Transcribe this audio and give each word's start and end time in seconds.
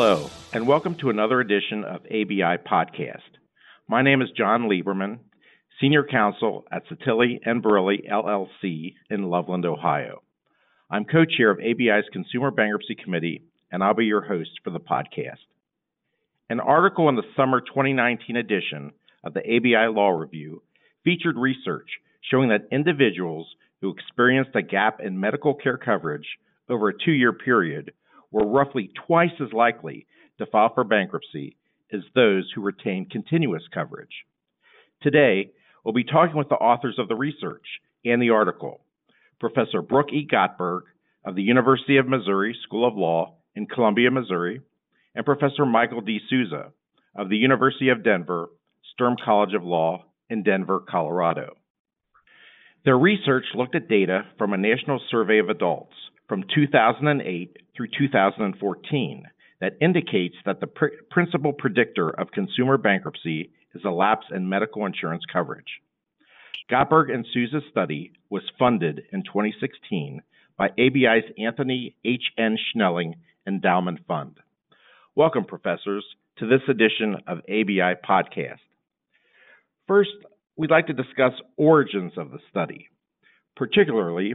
Hello, 0.00 0.30
and 0.52 0.68
welcome 0.68 0.94
to 1.00 1.10
another 1.10 1.40
edition 1.40 1.82
of 1.82 2.02
ABI 2.02 2.62
Podcast. 2.64 3.34
My 3.88 4.00
name 4.00 4.22
is 4.22 4.28
John 4.30 4.68
Lieberman, 4.68 5.18
Senior 5.80 6.04
Counsel 6.04 6.64
at 6.70 6.84
Sottile 6.86 7.40
and 7.44 7.60
Barile 7.60 8.08
LLC 8.08 8.94
in 9.10 9.24
Loveland, 9.24 9.66
Ohio. 9.66 10.22
I'm 10.88 11.04
co 11.04 11.24
chair 11.24 11.50
of 11.50 11.58
ABI's 11.58 12.04
Consumer 12.12 12.52
Bankruptcy 12.52 12.94
Committee, 12.94 13.42
and 13.72 13.82
I'll 13.82 13.92
be 13.92 14.04
your 14.04 14.20
host 14.20 14.50
for 14.62 14.70
the 14.70 14.78
podcast. 14.78 15.42
An 16.48 16.60
article 16.60 17.08
in 17.08 17.16
the 17.16 17.32
summer 17.36 17.60
2019 17.60 18.36
edition 18.36 18.92
of 19.24 19.34
the 19.34 19.40
ABI 19.40 19.92
Law 19.92 20.10
Review 20.10 20.62
featured 21.02 21.36
research 21.36 21.88
showing 22.30 22.50
that 22.50 22.68
individuals 22.70 23.48
who 23.80 23.90
experienced 23.90 24.54
a 24.54 24.62
gap 24.62 25.00
in 25.00 25.18
medical 25.18 25.54
care 25.54 25.76
coverage 25.76 26.38
over 26.68 26.88
a 26.88 27.04
two 27.04 27.10
year 27.10 27.32
period 27.32 27.90
were 28.30 28.46
roughly 28.46 28.90
twice 29.06 29.30
as 29.40 29.52
likely 29.52 30.06
to 30.38 30.46
file 30.46 30.72
for 30.74 30.84
bankruptcy 30.84 31.56
as 31.92 32.00
those 32.14 32.50
who 32.54 32.60
retained 32.60 33.10
continuous 33.10 33.62
coverage. 33.72 34.24
Today, 35.02 35.50
we'll 35.84 35.94
be 35.94 36.04
talking 36.04 36.36
with 36.36 36.48
the 36.48 36.54
authors 36.56 36.98
of 36.98 37.08
the 37.08 37.14
research 37.14 37.64
and 38.04 38.20
the 38.20 38.30
article 38.30 38.80
Professor 39.40 39.82
Brooke 39.82 40.12
E. 40.12 40.26
Gotberg 40.30 40.82
of 41.24 41.34
the 41.34 41.42
University 41.42 41.96
of 41.96 42.08
Missouri 42.08 42.56
School 42.64 42.86
of 42.86 42.96
Law 42.96 43.36
in 43.54 43.66
Columbia, 43.66 44.10
Missouri, 44.10 44.60
and 45.14 45.24
Professor 45.24 45.64
Michael 45.64 46.00
D. 46.00 46.18
Sousa 46.28 46.72
of 47.14 47.28
the 47.28 47.36
University 47.36 47.88
of 47.88 48.04
Denver 48.04 48.48
Sturm 48.92 49.16
College 49.24 49.54
of 49.54 49.64
Law 49.64 50.04
in 50.28 50.42
Denver, 50.42 50.80
Colorado. 50.80 51.56
Their 52.84 52.98
research 52.98 53.44
looked 53.54 53.74
at 53.74 53.88
data 53.88 54.22
from 54.38 54.52
a 54.52 54.58
national 54.58 55.00
survey 55.10 55.38
of 55.38 55.48
adults 55.48 55.94
from 56.28 56.44
2008 56.54 57.56
through 57.76 57.88
2014 57.98 59.24
that 59.60 59.76
indicates 59.80 60.36
that 60.44 60.60
the 60.60 60.66
pr- 60.66 60.86
principal 61.10 61.52
predictor 61.52 62.10
of 62.10 62.30
consumer 62.30 62.76
bankruptcy 62.76 63.50
is 63.74 63.82
a 63.84 63.90
lapse 63.90 64.26
in 64.30 64.48
medical 64.48 64.86
insurance 64.86 65.24
coverage. 65.32 65.80
Gotberg 66.70 67.12
and 67.12 67.26
Sousa's 67.32 67.64
study 67.70 68.12
was 68.30 68.42
funded 68.58 69.02
in 69.12 69.22
2016 69.22 70.22
by 70.56 70.68
ABI's 70.78 71.24
Anthony 71.38 71.96
H. 72.04 72.24
N. 72.36 72.58
Schnelling 72.72 73.14
Endowment 73.46 74.00
Fund. 74.06 74.36
Welcome, 75.14 75.44
professors, 75.44 76.04
to 76.38 76.46
this 76.46 76.60
edition 76.68 77.16
of 77.26 77.38
ABI 77.48 77.94
Podcast. 78.06 78.58
First, 79.86 80.10
we'd 80.56 80.70
like 80.70 80.88
to 80.88 80.92
discuss 80.92 81.32
origins 81.56 82.12
of 82.18 82.30
the 82.30 82.38
study, 82.50 82.88
particularly 83.56 84.34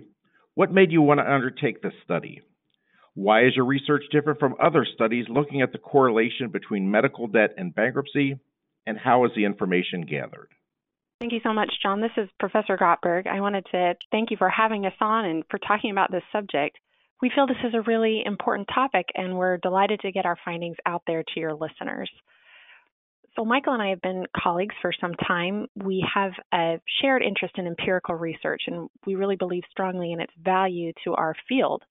what 0.56 0.72
made 0.72 0.92
you 0.92 1.02
want 1.02 1.20
to 1.20 1.32
undertake 1.32 1.82
this 1.82 1.94
study? 2.04 2.42
Why 3.16 3.46
is 3.46 3.56
your 3.56 3.66
research 3.66 4.04
different 4.12 4.40
from 4.40 4.56
other 4.62 4.86
studies 4.96 5.26
looking 5.30 5.62
at 5.62 5.72
the 5.72 5.78
correlation 5.78 6.50
between 6.50 6.90
medical 6.90 7.28
debt 7.28 7.52
and 7.58 7.74
bankruptcy? 7.74 8.40
And 8.86 8.98
how 8.98 9.26
is 9.26 9.32
the 9.36 9.46
information 9.46 10.02
gathered? 10.02 10.50
Thank 11.20 11.32
you 11.32 11.40
so 11.44 11.54
much, 11.54 11.72
John. 11.82 12.02
This 12.02 12.12
is 12.18 12.28
Professor 12.40 12.76
Gotberg. 12.76 13.28
I 13.28 13.40
wanted 13.40 13.66
to 13.72 13.96
thank 14.12 14.30
you 14.30 14.38
for 14.38 14.50
having 14.50 14.86
us 14.86 14.94
on 15.00 15.26
and 15.26 15.44
for 15.50 15.58
talking 15.58 15.92
about 15.92 16.12
this 16.12 16.24
subject. 16.32 16.78
We 17.22 17.32
feel 17.34 17.48
this 17.48 17.56
is 17.64 17.74
a 17.74 17.82
really 17.90 18.24
important 18.26 18.68
topic, 18.74 19.06
and 19.16 19.38
we're 19.38 19.58
delighted 19.58 20.02
to 20.02 20.12
get 20.12 20.26
our 20.26 20.38
findings 20.44 20.76
out 20.86 21.04
there 21.08 21.24
to 21.24 21.40
your 21.40 21.54
listeners. 21.54 22.12
So, 23.36 23.44
Michael 23.44 23.74
and 23.74 23.82
I 23.82 23.90
have 23.90 24.02
been 24.02 24.26
colleagues 24.38 24.76
for 24.82 24.94
some 25.02 25.16
time. 25.16 25.68
We 25.76 26.06
have 26.14 26.34
a 26.54 26.80
shared 27.02 27.24
interest 27.24 27.56
in 27.58 27.66
empirical 27.66 28.14
research, 28.14 28.64
and 28.68 28.90
we 29.08 29.16
really 29.16 29.36
believe 29.36 29.64
strongly 29.72 30.12
in 30.12 30.20
its 30.20 30.34
value 30.44 30.92
to 31.04 31.16
our 31.16 31.36
field. 31.50 31.82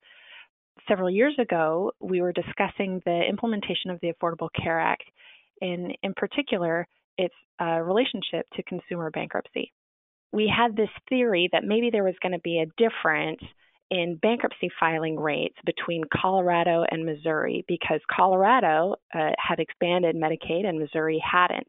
Several 0.87 1.09
years 1.09 1.35
ago, 1.39 1.91
we 1.99 2.21
were 2.21 2.31
discussing 2.31 3.01
the 3.05 3.23
implementation 3.27 3.91
of 3.91 3.99
the 4.01 4.13
Affordable 4.13 4.49
Care 4.61 4.79
Act, 4.79 5.03
and 5.59 5.95
in 6.01 6.13
particular, 6.13 6.87
its 7.17 7.35
uh, 7.61 7.79
relationship 7.81 8.47
to 8.55 8.63
consumer 8.63 9.11
bankruptcy. 9.11 9.73
We 10.31 10.51
had 10.55 10.75
this 10.75 10.89
theory 11.09 11.49
that 11.51 11.63
maybe 11.63 11.89
there 11.91 12.03
was 12.03 12.15
going 12.21 12.31
to 12.31 12.39
be 12.39 12.59
a 12.59 12.71
difference 12.81 13.41
in 13.93 14.15
bankruptcy 14.21 14.69
filing 14.79 15.19
rates 15.19 15.55
between 15.65 16.03
Colorado 16.13 16.83
and 16.89 17.05
Missouri 17.05 17.63
because 17.67 17.99
Colorado 18.13 18.95
uh, 19.13 19.31
had 19.37 19.59
expanded 19.59 20.15
Medicaid 20.15 20.65
and 20.65 20.79
Missouri 20.79 21.23
hadn't. 21.23 21.67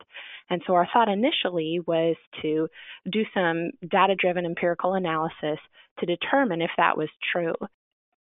And 0.51 0.63
so 0.67 0.75
our 0.75 0.89
thought 0.93 1.09
initially 1.09 1.81
was 1.87 2.17
to 2.43 2.69
do 3.11 3.23
some 3.35 3.71
data 3.91 4.15
driven 4.19 4.47
empirical 4.47 4.95
analysis 4.95 5.59
to 6.01 6.07
determine 6.07 6.63
if 6.63 6.71
that 6.77 6.97
was 6.97 7.09
true. 7.33 7.55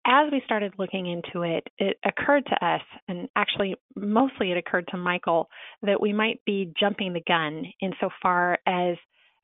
As 0.05 0.33
we 0.33 0.43
started 0.45 0.75
looking 0.79 1.07
into 1.07 1.43
it, 1.43 1.69
it 1.79 1.97
occurred 2.05 2.45
to 2.47 2.65
us, 2.67 2.83
and 3.07 3.29
actually 3.37 3.77
mostly 3.95 4.51
it 4.51 4.57
occurred 4.59 4.89
to 4.89 4.97
Michael, 4.97 5.49
that 5.83 6.01
we 6.01 6.13
might 6.13 6.41
be 6.45 6.73
jumping 6.79 7.13
the 7.13 7.23
gun 7.27 7.65
insofar 7.81 8.59
as 8.67 8.97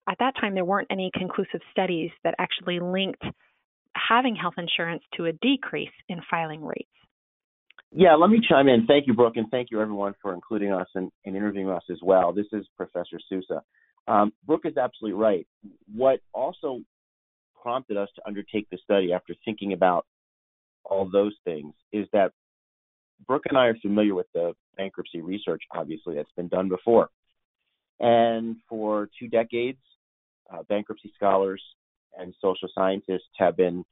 at 0.09 0.19
that 0.19 0.35
time 0.41 0.55
there 0.55 0.65
weren't 0.65 0.89
any 0.91 1.11
conclusive 1.15 1.61
studies 1.71 2.11
that 2.25 2.35
actually 2.39 2.81
linked 2.81 3.23
having 4.09 4.37
health 4.37 4.55
insurance 4.59 5.03
to 5.17 5.27
a 5.27 5.33
decrease 5.33 5.91
in 6.09 6.21
filing 6.31 6.65
rates. 6.65 6.89
Yeah, 7.91 8.15
let 8.15 8.29
me 8.31 8.41
chime 8.47 8.69
in. 8.69 8.87
Thank 8.87 9.07
you, 9.07 9.15
Brooke, 9.15 9.37
and 9.37 9.51
thank 9.51 9.71
you 9.71 9.81
everyone 9.81 10.15
for 10.21 10.35
including 10.35 10.73
us 10.73 10.89
and, 10.95 11.11
and 11.25 11.35
interviewing 11.35 11.71
us 11.71 11.85
as 11.91 11.99
well. 12.03 12.33
This 12.33 12.47
is 12.53 12.67
Professor 12.77 13.19
Sousa. 13.29 13.63
Um, 14.07 14.33
Brooke 14.47 14.67
is 14.67 14.77
absolutely 14.77 15.19
right. 15.19 15.47
What 15.95 16.21
also 16.35 16.81
prompted 17.61 17.97
us 17.97 18.09
to 18.17 18.27
undertake 18.27 18.69
the 18.71 18.79
study 18.83 19.13
after 19.13 19.35
thinking 19.45 19.73
about 19.73 20.07
all 20.85 21.09
those 21.11 21.35
things 21.45 21.75
is 21.93 22.07
that 22.13 22.33
Brooke 23.27 23.45
and 23.49 23.59
I 23.59 23.67
are 23.67 23.77
familiar 23.81 24.15
with 24.15 24.27
the 24.35 24.53
bankruptcy 24.77 25.21
research, 25.21 25.63
obviously, 25.73 26.15
that's 26.15 26.31
been 26.37 26.49
done 26.49 26.69
before. 26.69 27.09
And 28.01 28.57
for 28.69 29.09
two 29.19 29.29
decades, 29.29 29.81
uh, 30.53 30.63
bankruptcy 30.69 31.13
scholars 31.17 31.63
and 32.19 32.35
social 32.41 32.69
scientists 32.75 33.29
have 33.39 33.57
been 33.57 33.85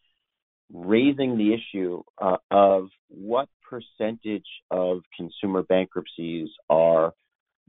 raising 0.72 1.38
the 1.38 1.54
issue 1.54 2.02
uh, 2.20 2.36
of 2.50 2.88
what 3.08 3.48
percentage 3.68 4.46
of 4.70 5.00
consumer 5.16 5.62
bankruptcies 5.62 6.48
are 6.68 7.12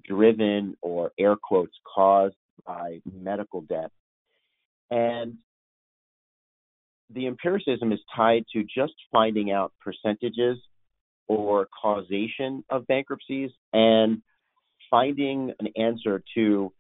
driven 0.06 0.76
or 0.82 1.12
air 1.20 1.36
quotes 1.36 1.74
caused 1.96 2.36
by 2.66 3.00
medical 3.12 3.62
debt. 3.62 3.92
And 4.90 5.36
the 7.14 7.28
empiricism 7.28 7.92
is 7.92 8.00
tied 8.16 8.46
to 8.54 8.64
just 8.64 8.94
finding 9.12 9.52
out 9.52 9.74
percentages 9.80 10.58
or 11.28 11.68
causation 11.82 12.64
of 12.70 12.88
bankruptcies 12.88 13.52
and 13.74 14.22
finding 14.90 15.54
an 15.60 15.68
answer 15.78 16.24
to 16.36 16.72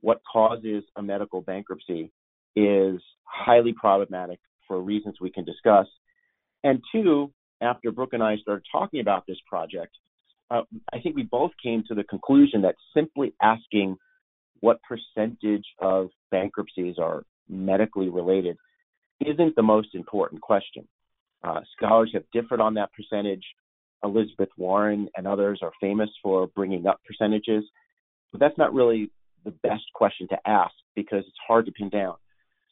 what 0.00 0.20
causes 0.30 0.84
a 0.96 1.02
medical 1.02 1.40
bankruptcy 1.40 2.10
is 2.56 3.00
highly 3.24 3.72
problematic 3.72 4.40
for 4.66 4.80
reasons 4.80 5.16
we 5.20 5.30
can 5.30 5.44
discuss. 5.44 5.86
And 6.62 6.82
two, 6.92 7.32
after 7.60 7.90
Brooke 7.90 8.12
and 8.12 8.22
I 8.22 8.36
started 8.38 8.64
talking 8.70 9.00
about 9.00 9.26
this 9.26 9.38
project, 9.48 9.92
uh, 10.50 10.62
I 10.92 11.00
think 11.00 11.16
we 11.16 11.22
both 11.22 11.52
came 11.62 11.84
to 11.88 11.94
the 11.94 12.04
conclusion 12.04 12.62
that 12.62 12.74
simply 12.94 13.34
asking 13.40 13.96
what 14.60 14.80
percentage 14.82 15.64
of 15.80 16.08
bankruptcies 16.30 16.96
are 16.98 17.22
medically 17.48 18.08
related 18.08 18.56
isn't 19.20 19.56
the 19.56 19.62
most 19.62 19.94
important 19.94 20.40
question. 20.40 20.86
Uh, 21.42 21.60
scholars 21.76 22.10
have 22.12 22.24
differed 22.32 22.60
on 22.60 22.74
that 22.74 22.90
percentage. 22.92 23.44
Elizabeth 24.02 24.48
Warren 24.56 25.08
and 25.16 25.26
others 25.26 25.60
are 25.62 25.72
famous 25.80 26.10
for 26.22 26.46
bringing 26.48 26.86
up 26.86 27.00
percentages, 27.06 27.64
but 28.32 28.40
that's 28.40 28.56
not 28.58 28.74
really 28.74 29.10
the 29.44 29.50
best 29.50 29.84
question 29.94 30.26
to 30.28 30.38
ask 30.46 30.72
because 30.94 31.24
it's 31.26 31.36
hard 31.46 31.66
to 31.66 31.72
pin 31.72 31.88
down. 31.88 32.14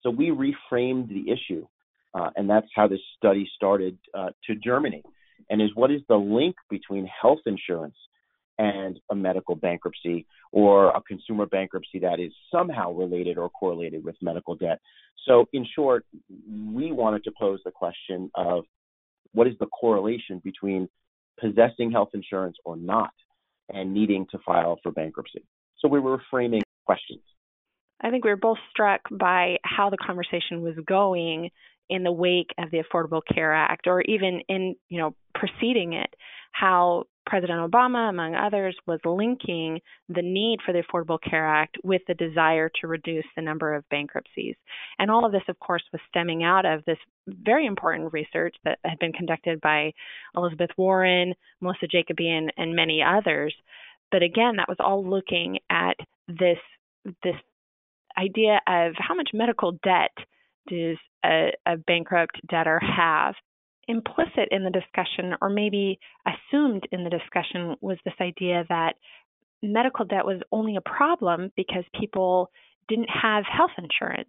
So 0.02 0.10
we 0.10 0.30
reframed 0.30 1.08
the 1.08 1.30
issue, 1.30 1.66
uh, 2.14 2.30
and 2.36 2.48
that's 2.48 2.68
how 2.74 2.88
this 2.88 3.00
study 3.16 3.48
started 3.56 3.98
uh, 4.14 4.30
to 4.46 4.54
germinate. 4.54 5.04
And 5.50 5.62
is 5.62 5.70
what 5.74 5.90
is 5.90 6.00
the 6.08 6.16
link 6.16 6.56
between 6.68 7.06
health 7.06 7.40
insurance 7.46 7.96
and 8.58 8.98
a 9.10 9.14
medical 9.14 9.54
bankruptcy 9.54 10.26
or 10.52 10.90
a 10.90 11.00
consumer 11.02 11.46
bankruptcy 11.46 11.98
that 12.00 12.20
is 12.20 12.32
somehow 12.52 12.92
related 12.92 13.38
or 13.38 13.48
correlated 13.50 14.04
with 14.04 14.16
medical 14.20 14.54
debt? 14.54 14.80
So, 15.26 15.46
in 15.52 15.66
short, 15.74 16.04
we 16.28 16.92
wanted 16.92 17.24
to 17.24 17.32
pose 17.38 17.60
the 17.64 17.70
question 17.70 18.30
of 18.34 18.64
what 19.32 19.46
is 19.46 19.54
the 19.60 19.66
correlation 19.66 20.40
between 20.44 20.88
possessing 21.38 21.90
health 21.90 22.10
insurance 22.14 22.56
or 22.64 22.76
not 22.76 23.12
and 23.72 23.92
needing 23.92 24.26
to 24.30 24.38
file 24.44 24.78
for 24.82 24.90
bankruptcy. 24.92 25.44
So 25.78 25.88
we 25.88 26.00
were 26.00 26.20
framing 26.30 26.62
questions. 26.86 27.20
I 28.00 28.10
think 28.10 28.24
we 28.24 28.30
were 28.30 28.36
both 28.36 28.58
struck 28.70 29.02
by 29.10 29.56
how 29.64 29.90
the 29.90 29.96
conversation 29.96 30.62
was 30.62 30.74
going 30.86 31.50
in 31.90 32.02
the 32.02 32.12
wake 32.12 32.50
of 32.58 32.70
the 32.70 32.82
Affordable 32.82 33.22
Care 33.34 33.54
Act, 33.54 33.86
or 33.86 34.02
even 34.02 34.42
in 34.48 34.76
you 34.88 34.98
know 34.98 35.14
preceding 35.34 35.94
it, 35.94 36.14
how 36.52 37.04
President 37.26 37.70
Obama, 37.70 38.08
among 38.08 38.34
others, 38.34 38.76
was 38.86 39.00
linking 39.04 39.80
the 40.08 40.22
need 40.22 40.60
for 40.64 40.72
the 40.72 40.82
Affordable 40.82 41.18
Care 41.20 41.46
Act 41.46 41.76
with 41.84 42.02
the 42.08 42.14
desire 42.14 42.70
to 42.80 42.86
reduce 42.86 43.26
the 43.36 43.42
number 43.42 43.74
of 43.74 43.88
bankruptcies. 43.90 44.56
And 44.98 45.10
all 45.10 45.26
of 45.26 45.32
this, 45.32 45.42
of 45.48 45.58
course, 45.58 45.82
was 45.92 46.00
stemming 46.08 46.42
out 46.42 46.64
of 46.64 46.84
this 46.84 46.98
very 47.26 47.66
important 47.66 48.12
research 48.12 48.56
that 48.64 48.78
had 48.84 48.98
been 48.98 49.12
conducted 49.12 49.60
by 49.60 49.92
Elizabeth 50.36 50.70
Warren, 50.76 51.34
Melissa 51.60 51.86
Jacoby, 51.86 52.30
and 52.30 52.74
many 52.74 53.02
others. 53.02 53.54
But 54.10 54.22
again, 54.22 54.56
that 54.56 54.68
was 54.68 54.78
all 54.80 55.04
looking 55.04 55.58
at 55.70 55.96
this 56.26 56.58
this 57.22 57.36
idea 58.18 58.60
of 58.66 58.94
how 58.96 59.14
much 59.14 59.30
medical 59.32 59.72
debt 59.84 60.12
does 60.68 60.96
a, 61.24 61.50
a 61.66 61.76
bankrupt 61.76 62.40
debtor 62.48 62.80
have 62.80 63.34
implicit 63.86 64.48
in 64.50 64.64
the 64.64 64.70
discussion, 64.70 65.34
or 65.40 65.48
maybe 65.48 65.98
assumed 66.26 66.84
in 66.92 67.04
the 67.04 67.10
discussion, 67.10 67.76
was 67.80 67.96
this 68.04 68.14
idea 68.20 68.64
that 68.68 68.94
medical 69.62 70.04
debt 70.04 70.26
was 70.26 70.40
only 70.52 70.76
a 70.76 70.80
problem 70.80 71.50
because 71.56 71.84
people 71.98 72.50
didn't 72.88 73.08
have 73.08 73.44
health 73.44 73.70
insurance. 73.78 74.28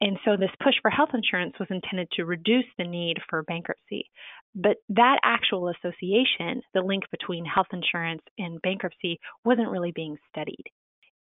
And 0.00 0.18
so 0.24 0.36
this 0.36 0.50
push 0.62 0.74
for 0.82 0.90
health 0.90 1.10
insurance 1.14 1.54
was 1.60 1.68
intended 1.70 2.08
to 2.12 2.24
reduce 2.24 2.64
the 2.76 2.84
need 2.84 3.18
for 3.28 3.42
bankruptcy. 3.44 4.10
But 4.54 4.78
that 4.88 5.18
actual 5.22 5.68
association, 5.68 6.62
the 6.74 6.80
link 6.80 7.04
between 7.10 7.44
health 7.44 7.68
insurance 7.72 8.22
and 8.36 8.60
bankruptcy, 8.62 9.20
wasn't 9.44 9.70
really 9.70 9.92
being 9.94 10.16
studied. 10.28 10.64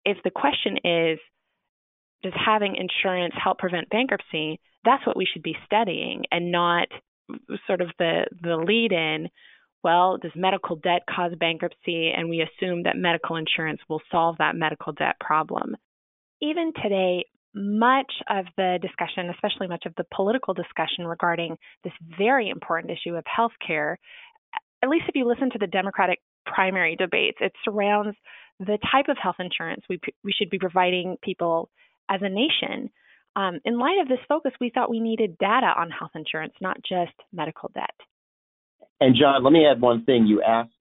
If 0.03 0.17
the 0.23 0.31
question 0.31 0.77
is, 0.83 1.19
does 2.23 2.33
having 2.35 2.75
insurance 2.75 3.33
help 3.41 3.59
prevent 3.59 3.89
bankruptcy? 3.89 4.59
That's 4.85 5.05
what 5.05 5.17
we 5.17 5.27
should 5.31 5.43
be 5.43 5.55
studying 5.65 6.23
and 6.31 6.51
not 6.51 6.87
sort 7.67 7.81
of 7.81 7.89
the 7.97 8.25
the 8.41 8.57
lead 8.57 8.91
in 8.91 9.29
well 9.83 10.17
does 10.17 10.31
medical 10.35 10.75
debt 10.75 11.03
cause 11.09 11.33
bankruptcy? 11.39 12.11
And 12.15 12.29
we 12.29 12.41
assume 12.41 12.83
that 12.83 12.97
medical 12.97 13.35
insurance 13.35 13.81
will 13.89 14.01
solve 14.11 14.37
that 14.37 14.55
medical 14.55 14.93
debt 14.93 15.15
problem. 15.19 15.75
Even 16.41 16.71
today 16.81 17.25
much 17.53 18.11
of 18.29 18.45
the 18.55 18.79
discussion 18.81 19.29
especially 19.29 19.67
much 19.67 19.85
of 19.85 19.93
the 19.97 20.05
political 20.13 20.53
discussion 20.53 21.05
regarding 21.05 21.57
this 21.83 21.93
very 22.17 22.49
important 22.49 22.91
issue 22.91 23.15
of 23.15 23.25
health 23.25 23.51
care 23.65 23.99
at 24.81 24.89
least 24.89 25.05
if 25.09 25.15
you 25.15 25.27
listen 25.27 25.49
to 25.49 25.59
the 25.59 25.67
democratic 25.67 26.19
primary 26.45 26.95
debates 26.95 27.37
it 27.41 27.51
surrounds 27.65 28.15
the 28.59 28.77
type 28.89 29.07
of 29.09 29.17
health 29.21 29.35
insurance 29.39 29.83
we 29.89 29.99
we 30.23 30.31
should 30.31 30.49
be 30.49 30.57
providing 30.57 31.17
people 31.21 31.69
as 32.11 32.21
a 32.21 32.29
nation 32.29 32.91
um, 33.35 33.59
in 33.63 33.79
light 33.79 33.99
of 34.01 34.07
this 34.07 34.19
focus, 34.27 34.51
we 34.59 34.71
thought 34.73 34.89
we 34.89 34.99
needed 34.99 35.37
data 35.37 35.67
on 35.77 35.89
health 35.89 36.11
insurance, 36.15 36.53
not 36.59 36.77
just 36.77 37.13
medical 37.31 37.71
debt. 37.73 37.95
And 38.99 39.15
John, 39.15 39.43
let 39.43 39.53
me 39.53 39.65
add 39.65 39.79
one 39.79 40.03
thing. 40.03 40.25
You 40.27 40.41
asked 40.41 40.71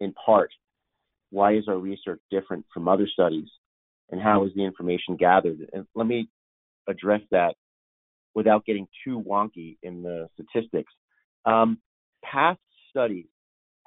in 0.00 0.12
part, 0.12 0.50
why 1.30 1.56
is 1.56 1.64
our 1.68 1.78
research 1.78 2.20
different 2.30 2.64
from 2.72 2.86
other 2.86 3.08
studies 3.12 3.48
and 4.10 4.20
how 4.20 4.44
is 4.44 4.52
the 4.54 4.64
information 4.64 5.16
gathered? 5.16 5.58
And 5.72 5.86
let 5.94 6.06
me 6.06 6.28
address 6.88 7.22
that 7.32 7.54
without 8.34 8.64
getting 8.64 8.86
too 9.04 9.22
wonky 9.26 9.76
in 9.82 10.02
the 10.02 10.28
statistics. 10.34 10.92
Um, 11.44 11.78
past 12.22 12.60
studies 12.90 13.26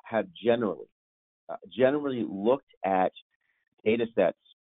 have 0.04 0.26
generally 0.44 0.88
uh, 1.50 1.56
generally 1.76 2.26
looked 2.30 2.70
at 2.86 3.12
data 3.86 4.06
sets 4.14 4.38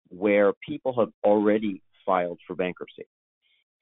where 0.08 0.52
people 0.66 0.94
have 0.98 1.08
already 1.24 1.82
filed 2.04 2.38
for 2.46 2.54
bankruptcy. 2.54 3.06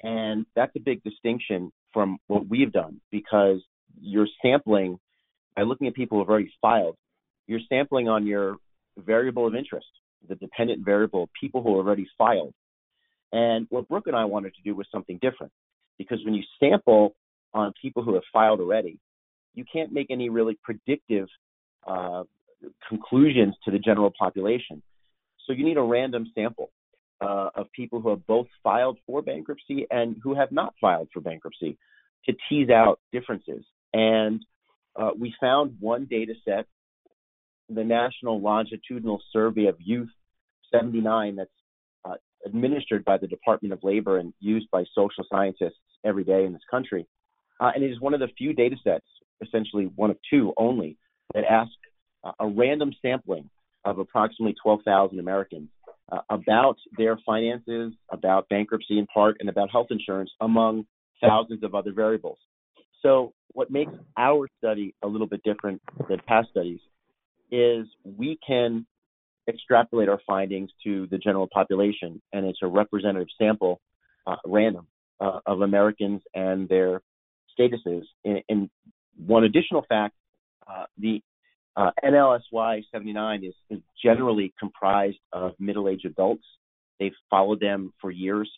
And 0.02 0.46
that's 0.54 0.74
a 0.76 0.80
big 0.80 1.02
distinction 1.02 1.72
from 1.92 2.18
what 2.26 2.48
we've 2.48 2.72
done 2.72 3.00
because 3.10 3.60
you're 4.00 4.28
sampling 4.42 4.98
by 5.56 5.62
looking 5.62 5.88
at 5.88 5.94
people 5.94 6.18
who 6.18 6.22
have 6.22 6.28
already 6.28 6.52
filed, 6.60 6.96
you're 7.46 7.60
sampling 7.68 8.08
on 8.08 8.26
your 8.26 8.56
variable 8.96 9.46
of 9.46 9.54
interest, 9.54 9.86
the 10.28 10.36
dependent 10.36 10.84
variable, 10.84 11.28
people 11.40 11.62
who 11.62 11.70
already 11.70 12.06
filed. 12.16 12.54
And 13.32 13.66
what 13.70 13.88
Brooke 13.88 14.06
and 14.06 14.16
I 14.16 14.24
wanted 14.24 14.54
to 14.54 14.62
do 14.62 14.74
was 14.74 14.86
something 14.92 15.18
different 15.20 15.52
because 15.98 16.20
when 16.24 16.34
you 16.34 16.44
sample 16.60 17.14
on 17.52 17.72
people 17.80 18.02
who 18.02 18.14
have 18.14 18.22
filed 18.32 18.60
already, 18.60 18.98
you 19.54 19.64
can't 19.70 19.92
make 19.92 20.08
any 20.10 20.28
really 20.28 20.56
predictive 20.62 21.26
uh, 21.86 22.22
conclusions 22.88 23.56
to 23.64 23.70
the 23.70 23.78
general 23.78 24.12
population. 24.16 24.82
So 25.46 25.52
you 25.52 25.64
need 25.64 25.76
a 25.76 25.82
random 25.82 26.30
sample 26.34 26.70
uh, 27.20 27.50
of 27.54 27.66
people 27.72 28.00
who 28.00 28.10
have 28.10 28.26
both 28.26 28.46
filed 28.62 28.98
for 29.06 29.22
bankruptcy 29.22 29.86
and 29.90 30.16
who 30.22 30.34
have 30.34 30.52
not 30.52 30.74
filed 30.80 31.08
for 31.12 31.20
bankruptcy 31.20 31.76
to 32.26 32.34
tease 32.48 32.70
out 32.70 33.00
differences. 33.12 33.64
And 33.92 34.44
uh, 34.96 35.10
we 35.18 35.34
found 35.40 35.76
one 35.80 36.06
data 36.06 36.34
set, 36.44 36.66
the 37.68 37.84
National 37.84 38.40
Longitudinal 38.40 39.20
Survey 39.32 39.66
of 39.66 39.76
Youth 39.78 40.10
79, 40.72 41.36
that's 41.36 41.50
uh, 42.04 42.14
administered 42.46 43.04
by 43.04 43.18
the 43.18 43.26
Department 43.26 43.72
of 43.72 43.82
Labor 43.82 44.18
and 44.18 44.32
used 44.40 44.70
by 44.70 44.84
social 44.94 45.24
scientists 45.30 45.78
every 46.04 46.24
day 46.24 46.44
in 46.44 46.52
this 46.52 46.62
country. 46.70 47.06
Uh, 47.60 47.70
and 47.74 47.82
it 47.82 47.90
is 47.90 48.00
one 48.00 48.14
of 48.14 48.20
the 48.20 48.28
few 48.38 48.52
data 48.52 48.76
sets, 48.84 49.06
essentially 49.44 49.90
one 49.96 50.10
of 50.10 50.18
two 50.30 50.52
only, 50.56 50.96
that 51.34 51.44
ask 51.44 51.70
a 52.40 52.46
random 52.46 52.92
sampling 53.00 53.48
of 53.84 53.98
approximately 53.98 54.54
12,000 54.62 55.18
Americans 55.18 55.68
uh, 56.10 56.20
about 56.30 56.76
their 56.96 57.18
finances, 57.24 57.92
about 58.10 58.48
bankruptcy 58.48 58.98
in 58.98 59.06
part, 59.06 59.36
and 59.40 59.48
about 59.48 59.70
health 59.70 59.88
insurance, 59.90 60.30
among 60.40 60.86
thousands 61.20 61.62
of 61.62 61.74
other 61.74 61.92
variables. 61.92 62.38
So, 63.02 63.32
what 63.52 63.70
makes 63.70 63.92
our 64.16 64.48
study 64.58 64.94
a 65.02 65.06
little 65.06 65.26
bit 65.26 65.42
different 65.42 65.80
than 66.08 66.20
past 66.26 66.48
studies 66.50 66.80
is 67.50 67.86
we 68.04 68.38
can 68.46 68.86
extrapolate 69.48 70.08
our 70.08 70.20
findings 70.26 70.70
to 70.84 71.06
the 71.10 71.18
general 71.18 71.48
population, 71.52 72.20
and 72.32 72.46
it's 72.46 72.58
a 72.62 72.66
representative 72.66 73.28
sample, 73.38 73.80
uh, 74.26 74.36
random, 74.46 74.86
uh, 75.20 75.40
of 75.46 75.62
Americans 75.62 76.22
and 76.34 76.68
their 76.68 77.00
statuses. 77.58 78.02
And, 78.24 78.42
and 78.48 78.70
one 79.16 79.44
additional 79.44 79.84
fact 79.88 80.14
uh, 80.66 80.84
the 80.98 81.22
uh, 81.78 81.92
NLSY 82.04 82.82
79 82.90 83.44
is, 83.44 83.54
is 83.70 83.78
generally 84.02 84.52
comprised 84.58 85.18
of 85.32 85.52
middle-aged 85.60 86.06
adults. 86.06 86.42
They've 86.98 87.12
followed 87.30 87.60
them 87.60 87.92
for 88.00 88.10
years, 88.10 88.50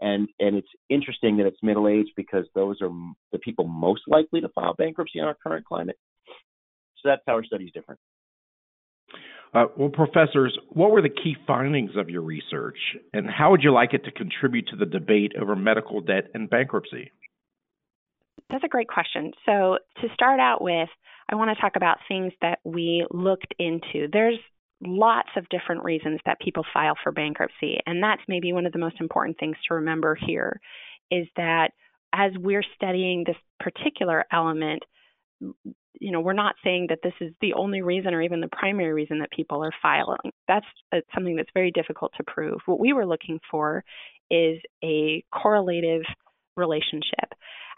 and 0.00 0.28
and 0.38 0.54
it's 0.54 0.68
interesting 0.88 1.38
that 1.38 1.46
it's 1.46 1.58
middle-aged 1.60 2.12
because 2.16 2.44
those 2.54 2.80
are 2.80 2.90
the 3.32 3.40
people 3.40 3.66
most 3.66 4.02
likely 4.06 4.40
to 4.42 4.48
file 4.50 4.74
bankruptcy 4.78 5.18
in 5.18 5.24
our 5.24 5.34
current 5.34 5.66
climate. 5.66 5.98
So 7.02 7.08
that's 7.08 7.22
how 7.26 7.34
our 7.34 7.44
study 7.44 7.64
is 7.64 7.72
different. 7.72 7.98
Uh, 9.52 9.64
well, 9.76 9.88
professors, 9.88 10.56
what 10.68 10.92
were 10.92 11.02
the 11.02 11.08
key 11.08 11.34
findings 11.48 11.92
of 11.96 12.08
your 12.08 12.22
research, 12.22 12.78
and 13.12 13.28
how 13.28 13.50
would 13.50 13.64
you 13.64 13.72
like 13.72 13.92
it 13.92 14.04
to 14.04 14.12
contribute 14.12 14.68
to 14.68 14.76
the 14.76 14.86
debate 14.86 15.32
over 15.40 15.56
medical 15.56 16.00
debt 16.00 16.28
and 16.32 16.48
bankruptcy? 16.48 17.10
That's 18.50 18.64
a 18.64 18.68
great 18.68 18.88
question. 18.88 19.32
So, 19.44 19.78
to 20.00 20.08
start 20.14 20.40
out 20.40 20.62
with, 20.62 20.88
I 21.30 21.34
want 21.34 21.54
to 21.54 21.60
talk 21.60 21.76
about 21.76 21.98
things 22.08 22.32
that 22.40 22.60
we 22.64 23.06
looked 23.10 23.54
into. 23.58 24.08
There's 24.12 24.38
lots 24.80 25.28
of 25.36 25.48
different 25.48 25.84
reasons 25.84 26.20
that 26.24 26.40
people 26.40 26.64
file 26.72 26.94
for 27.02 27.12
bankruptcy, 27.12 27.78
and 27.86 28.02
that's 28.02 28.22
maybe 28.28 28.52
one 28.52 28.66
of 28.66 28.72
the 28.72 28.78
most 28.78 28.96
important 29.00 29.38
things 29.38 29.56
to 29.68 29.74
remember 29.74 30.14
here 30.14 30.60
is 31.10 31.26
that 31.36 31.72
as 32.12 32.32
we're 32.38 32.64
studying 32.74 33.24
this 33.26 33.36
particular 33.60 34.24
element, 34.32 34.82
you 36.00 36.12
know, 36.12 36.20
we're 36.20 36.32
not 36.32 36.54
saying 36.64 36.86
that 36.90 37.00
this 37.02 37.12
is 37.20 37.32
the 37.40 37.54
only 37.54 37.82
reason 37.82 38.14
or 38.14 38.22
even 38.22 38.40
the 38.40 38.48
primary 38.48 38.92
reason 38.92 39.18
that 39.18 39.30
people 39.30 39.62
are 39.64 39.72
filing. 39.82 40.32
That's 40.46 40.66
uh, 40.92 40.98
something 41.14 41.36
that's 41.36 41.50
very 41.54 41.70
difficult 41.70 42.12
to 42.16 42.24
prove. 42.24 42.60
What 42.66 42.80
we 42.80 42.92
were 42.92 43.06
looking 43.06 43.40
for 43.50 43.84
is 44.30 44.58
a 44.82 45.24
correlative 45.32 46.02
relationship. 46.56 47.32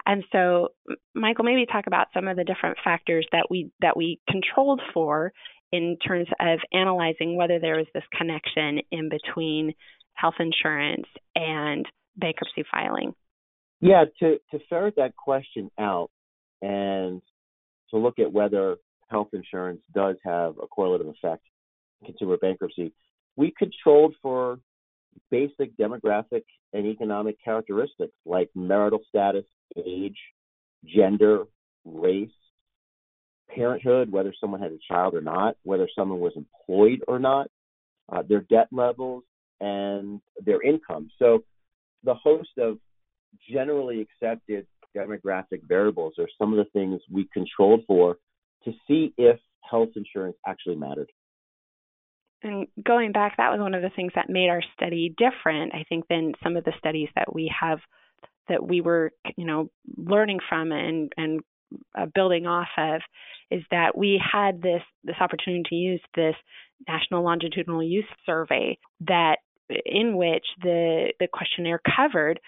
And 0.06 0.24
so, 0.32 0.68
Michael, 1.14 1.44
maybe 1.44 1.66
talk 1.66 1.86
about 1.86 2.08
some 2.14 2.28
of 2.28 2.36
the 2.36 2.44
different 2.44 2.78
factors 2.82 3.26
that 3.32 3.46
we 3.50 3.70
that 3.80 3.96
we 3.96 4.20
controlled 4.28 4.80
for 4.94 5.32
in 5.72 5.96
terms 6.04 6.28
of 6.40 6.58
analyzing 6.72 7.36
whether 7.36 7.58
there 7.58 7.76
was 7.76 7.86
this 7.94 8.02
connection 8.16 8.80
in 8.90 9.08
between 9.08 9.74
health 10.14 10.34
insurance 10.40 11.06
and 11.34 11.86
bankruptcy 12.16 12.64
filing. 12.70 13.14
Yeah, 13.80 14.04
to 14.20 14.38
to 14.50 14.58
ferret 14.68 14.96
that 14.96 15.16
question 15.16 15.70
out 15.78 16.10
and 16.62 17.22
to 17.90 17.96
look 17.98 18.18
at 18.18 18.32
whether 18.32 18.76
health 19.08 19.28
insurance 19.32 19.80
does 19.94 20.16
have 20.24 20.56
a 20.62 20.66
correlative 20.66 21.08
effect 21.08 21.42
in 22.00 22.08
consumer 22.08 22.36
bankruptcy, 22.36 22.92
we 23.36 23.52
controlled 23.56 24.14
for 24.22 24.58
basic 25.30 25.76
demographic 25.76 26.42
and 26.72 26.86
economic 26.86 27.36
characteristics 27.42 28.12
like 28.24 28.50
marital 28.54 29.00
status, 29.08 29.44
age, 29.76 30.18
gender, 30.84 31.44
race, 31.84 32.30
parenthood, 33.54 34.10
whether 34.10 34.32
someone 34.40 34.60
had 34.60 34.72
a 34.72 34.78
child 34.88 35.14
or 35.14 35.20
not, 35.20 35.56
whether 35.62 35.88
someone 35.96 36.20
was 36.20 36.32
employed 36.36 37.02
or 37.08 37.18
not, 37.18 37.48
uh, 38.12 38.22
their 38.28 38.40
debt 38.42 38.68
levels, 38.70 39.24
and 39.60 40.20
their 40.44 40.62
income. 40.62 41.10
So 41.18 41.44
the 42.04 42.14
host 42.14 42.50
of 42.58 42.78
generally 43.50 44.00
accepted 44.00 44.66
demographic 44.96 45.62
variables 45.66 46.14
are 46.18 46.28
some 46.38 46.52
of 46.52 46.64
the 46.64 46.70
things 46.72 47.00
we 47.10 47.28
controlled 47.32 47.82
for 47.86 48.16
to 48.64 48.72
see 48.88 49.12
if 49.16 49.38
health 49.68 49.90
insurance 49.96 50.36
actually 50.46 50.76
mattered. 50.76 51.10
And 52.42 52.66
going 52.82 53.12
back, 53.12 53.36
that 53.36 53.50
was 53.50 53.60
one 53.60 53.74
of 53.74 53.82
the 53.82 53.90
things 53.94 54.12
that 54.14 54.30
made 54.30 54.48
our 54.48 54.62
study 54.74 55.14
different, 55.16 55.74
I 55.74 55.84
think, 55.88 56.08
than 56.08 56.32
some 56.42 56.56
of 56.56 56.64
the 56.64 56.72
studies 56.78 57.08
that 57.14 57.34
we 57.34 57.52
have 57.60 57.80
that 58.50 58.66
we 58.66 58.82
were, 58.82 59.12
you 59.36 59.46
know, 59.46 59.70
learning 59.96 60.40
from 60.48 60.72
and 60.72 61.10
and 61.16 61.40
uh, 61.96 62.06
building 62.14 62.46
off 62.46 62.68
of, 62.76 63.00
is 63.50 63.62
that 63.70 63.96
we 63.96 64.20
had 64.20 64.60
this 64.60 64.82
this 65.04 65.16
opportunity 65.20 65.62
to 65.70 65.74
use 65.74 66.02
this 66.14 66.34
national 66.86 67.24
longitudinal 67.24 67.82
youth 67.82 68.04
survey 68.26 68.76
that 69.00 69.36
in 69.86 70.16
which 70.16 70.44
the 70.62 71.12
the 71.18 71.28
questionnaire 71.32 71.80
covered 71.96 72.38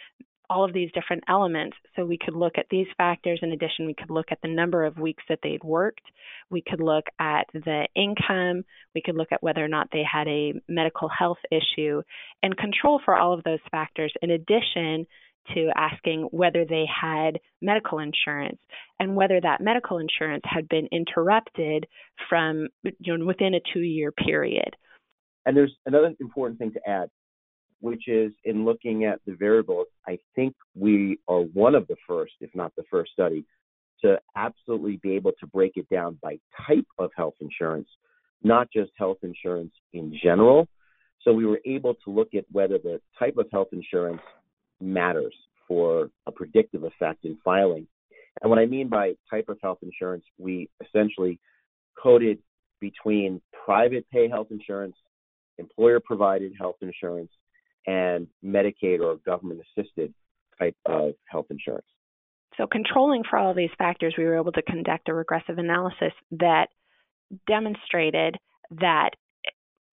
all 0.50 0.64
of 0.64 0.74
these 0.74 0.90
different 0.92 1.24
elements. 1.28 1.76
So 1.96 2.04
we 2.04 2.18
could 2.18 2.34
look 2.34 2.58
at 2.58 2.66
these 2.70 2.86
factors. 2.98 3.40
In 3.42 3.52
addition, 3.52 3.86
we 3.86 3.94
could 3.94 4.10
look 4.10 4.26
at 4.30 4.38
the 4.42 4.48
number 4.48 4.84
of 4.84 4.98
weeks 4.98 5.22
that 5.30 5.38
they'd 5.42 5.64
worked. 5.64 6.02
We 6.50 6.62
could 6.68 6.80
look 6.80 7.04
at 7.18 7.46
the 7.54 7.88
income. 7.96 8.64
We 8.94 9.00
could 9.02 9.16
look 9.16 9.32
at 9.32 9.42
whether 9.42 9.64
or 9.64 9.68
not 9.68 9.88
they 9.92 10.02
had 10.02 10.28
a 10.28 10.52
medical 10.68 11.08
health 11.08 11.38
issue 11.50 12.02
and 12.42 12.56
control 12.56 13.00
for 13.02 13.16
all 13.16 13.32
of 13.32 13.44
those 13.44 13.60
factors, 13.70 14.12
in 14.20 14.30
addition 14.30 15.06
to 15.54 15.70
asking 15.76 16.28
whether 16.30 16.64
they 16.64 16.84
had 16.88 17.38
medical 17.60 17.98
insurance 17.98 18.58
and 19.00 19.16
whether 19.16 19.40
that 19.40 19.60
medical 19.60 19.98
insurance 19.98 20.42
had 20.44 20.68
been 20.68 20.88
interrupted 20.92 21.86
from 22.28 22.68
you 23.00 23.18
know, 23.18 23.24
within 23.24 23.54
a 23.54 23.60
two 23.72 23.80
year 23.80 24.12
period. 24.12 24.74
And 25.44 25.56
there's 25.56 25.74
another 25.86 26.14
important 26.20 26.58
thing 26.58 26.72
to 26.72 26.88
add 26.88 27.08
which 27.82 28.06
is 28.06 28.32
in 28.44 28.64
looking 28.64 29.04
at 29.04 29.20
the 29.26 29.34
variables, 29.34 29.88
I 30.06 30.18
think 30.36 30.54
we 30.76 31.18
are 31.26 31.40
one 31.40 31.74
of 31.74 31.88
the 31.88 31.96
first, 32.06 32.32
if 32.40 32.48
not 32.54 32.72
the 32.76 32.84
first 32.88 33.10
study, 33.10 33.44
to 34.04 34.18
absolutely 34.36 35.00
be 35.02 35.16
able 35.16 35.32
to 35.40 35.46
break 35.48 35.72
it 35.74 35.88
down 35.88 36.16
by 36.22 36.38
type 36.66 36.86
of 36.98 37.10
health 37.16 37.34
insurance, 37.40 37.88
not 38.44 38.68
just 38.72 38.92
health 38.96 39.18
insurance 39.22 39.72
in 39.92 40.16
general. 40.22 40.68
So 41.22 41.32
we 41.32 41.44
were 41.44 41.60
able 41.66 41.94
to 42.04 42.10
look 42.10 42.34
at 42.36 42.44
whether 42.52 42.78
the 42.78 43.00
type 43.18 43.36
of 43.36 43.46
health 43.50 43.68
insurance 43.72 44.22
matters 44.82 45.34
for 45.68 46.10
a 46.26 46.32
predictive 46.32 46.84
effect 46.84 47.24
in 47.24 47.38
filing. 47.44 47.86
And 48.40 48.50
what 48.50 48.58
I 48.58 48.66
mean 48.66 48.88
by 48.88 49.14
type 49.30 49.48
of 49.48 49.58
health 49.62 49.78
insurance, 49.82 50.24
we 50.38 50.68
essentially 50.84 51.38
coded 52.00 52.38
between 52.80 53.40
private 53.64 54.06
pay 54.10 54.28
health 54.28 54.48
insurance, 54.50 54.96
employer 55.58 56.00
provided 56.00 56.52
health 56.58 56.76
insurance, 56.80 57.30
and 57.86 58.26
Medicaid 58.44 59.00
or 59.00 59.16
government 59.24 59.60
assisted 59.60 60.12
type 60.58 60.76
of 60.86 61.12
health 61.26 61.46
insurance. 61.50 61.86
So, 62.56 62.66
controlling 62.66 63.22
for 63.28 63.38
all 63.38 63.54
these 63.54 63.70
factors, 63.78 64.14
we 64.18 64.24
were 64.24 64.36
able 64.36 64.52
to 64.52 64.62
conduct 64.62 65.08
a 65.08 65.14
regressive 65.14 65.58
analysis 65.58 66.12
that 66.32 66.66
demonstrated 67.46 68.36
that 68.72 69.10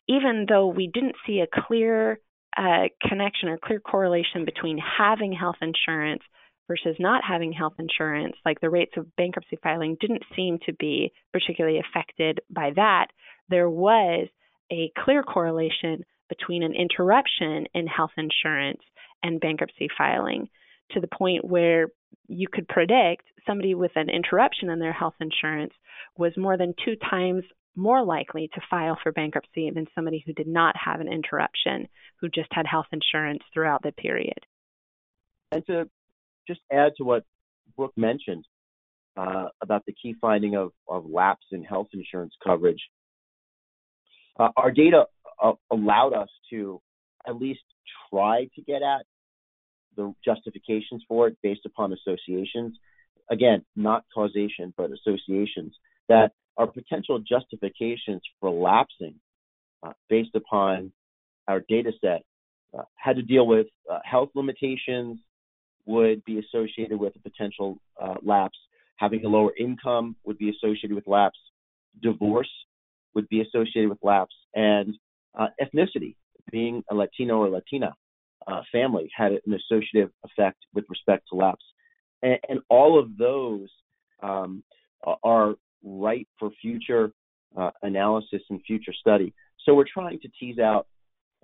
even 0.07 0.45
though 0.49 0.67
we 0.67 0.87
didn't 0.87 1.15
see 1.25 1.39
a 1.39 1.61
clear 1.67 2.19
uh, 2.57 2.87
connection 3.07 3.49
or 3.49 3.57
clear 3.57 3.79
correlation 3.79 4.45
between 4.45 4.77
having 4.77 5.33
health 5.33 5.57
insurance 5.61 6.23
versus 6.67 6.95
not 6.99 7.23
having 7.27 7.51
health 7.51 7.73
insurance, 7.79 8.35
like 8.45 8.61
the 8.61 8.69
rates 8.69 8.93
of 8.95 9.15
bankruptcy 9.15 9.57
filing 9.61 9.97
didn't 9.99 10.23
seem 10.35 10.59
to 10.65 10.73
be 10.73 11.11
particularly 11.33 11.79
affected 11.79 12.39
by 12.49 12.71
that, 12.75 13.07
there 13.49 13.69
was 13.69 14.27
a 14.71 14.91
clear 15.03 15.23
correlation 15.23 16.03
between 16.29 16.61
an 16.61 16.75
interruption 16.75 17.65
in 17.73 17.87
health 17.87 18.11
insurance 18.17 18.81
and 19.23 19.41
bankruptcy 19.41 19.87
filing 19.97 20.47
to 20.91 20.99
the 20.99 21.07
point 21.07 21.43
where 21.43 21.87
you 22.27 22.47
could 22.51 22.67
predict 22.67 23.23
somebody 23.47 23.73
with 23.73 23.91
an 23.95 24.09
interruption 24.09 24.69
in 24.69 24.79
their 24.79 24.93
health 24.93 25.15
insurance 25.19 25.73
was 26.17 26.33
more 26.37 26.57
than 26.57 26.73
two 26.85 26.95
times 27.09 27.43
more 27.75 28.03
likely 28.03 28.49
to 28.53 28.61
file 28.69 28.97
for 29.01 29.11
bankruptcy 29.11 29.69
than 29.69 29.87
somebody 29.95 30.23
who 30.25 30.33
did 30.33 30.47
not 30.47 30.75
have 30.75 30.99
an 30.99 31.11
interruption, 31.11 31.87
who 32.19 32.29
just 32.29 32.49
had 32.51 32.65
health 32.65 32.87
insurance 32.91 33.43
throughout 33.53 33.83
the 33.83 33.91
period. 33.91 34.39
And 35.51 35.65
to 35.67 35.89
just 36.47 36.61
add 36.71 36.93
to 36.97 37.03
what 37.03 37.23
Brooke 37.77 37.93
mentioned 37.95 38.45
uh, 39.17 39.45
about 39.61 39.85
the 39.85 39.93
key 39.93 40.15
finding 40.19 40.55
of, 40.55 40.71
of 40.87 41.05
lapse 41.05 41.45
in 41.51 41.63
health 41.63 41.87
insurance 41.93 42.33
coverage, 42.43 42.81
uh, 44.39 44.49
our 44.55 44.71
data 44.71 45.05
uh, 45.41 45.53
allowed 45.71 46.13
us 46.13 46.29
to 46.51 46.81
at 47.27 47.35
least 47.35 47.61
try 48.09 48.47
to 48.55 48.61
get 48.61 48.81
at 48.81 49.05
the 49.95 50.13
justifications 50.23 51.03
for 51.07 51.27
it 51.27 51.37
based 51.43 51.65
upon 51.65 51.93
associations. 51.93 52.77
Again, 53.29 53.63
not 53.75 54.05
causation, 54.13 54.73
but 54.75 54.91
associations 54.91 55.75
that 56.07 56.31
are 56.59 56.67
potential 56.67 57.19
justifications 57.19 58.21
for 58.39 58.51
lapsing 58.51 59.15
uh, 59.81 59.93
based 60.09 60.35
upon 60.35 60.91
our 61.47 61.61
data 61.67 61.91
set 62.01 62.21
uh, 62.77 62.83
had 62.95 63.15
to 63.15 63.23
deal 63.23 63.47
with 63.47 63.67
uh, 63.91 63.99
health 64.03 64.29
limitations 64.35 65.19
would 65.85 66.23
be 66.25 66.37
associated 66.39 66.99
with 66.99 67.15
a 67.15 67.19
potential 67.19 67.79
uh, 67.99 68.15
lapse. 68.21 68.57
Having 68.97 69.25
a 69.25 69.29
lower 69.29 69.51
income 69.57 70.15
would 70.25 70.37
be 70.37 70.49
associated 70.49 70.93
with 70.93 71.07
lapse. 71.07 71.39
Divorce 72.03 72.51
would 73.15 73.27
be 73.29 73.41
associated 73.41 73.89
with 73.89 73.97
lapse. 74.03 74.35
And 74.53 74.95
uh, 75.37 75.47
ethnicity, 75.59 76.15
being 76.51 76.83
a 76.91 76.95
Latino 76.95 77.39
or 77.39 77.49
Latina 77.49 77.95
uh, 78.45 78.61
family, 78.71 79.09
had 79.15 79.31
an 79.31 79.53
associative 79.53 80.11
effect 80.25 80.57
with 80.73 80.85
respect 80.89 81.23
to 81.29 81.37
lapse. 81.37 81.63
And, 82.21 82.37
and 82.49 82.59
all 82.69 82.99
of 82.99 83.17
those 83.17 83.69
um, 84.21 84.63
are 85.23 85.55
right 85.83 86.27
for 86.37 86.51
future 86.61 87.11
uh, 87.57 87.71
analysis 87.81 88.41
and 88.49 88.61
future 88.65 88.93
study. 88.93 89.33
So 89.65 89.73
we're 89.73 89.85
trying 89.91 90.19
to 90.21 90.29
tease 90.39 90.59
out 90.59 90.87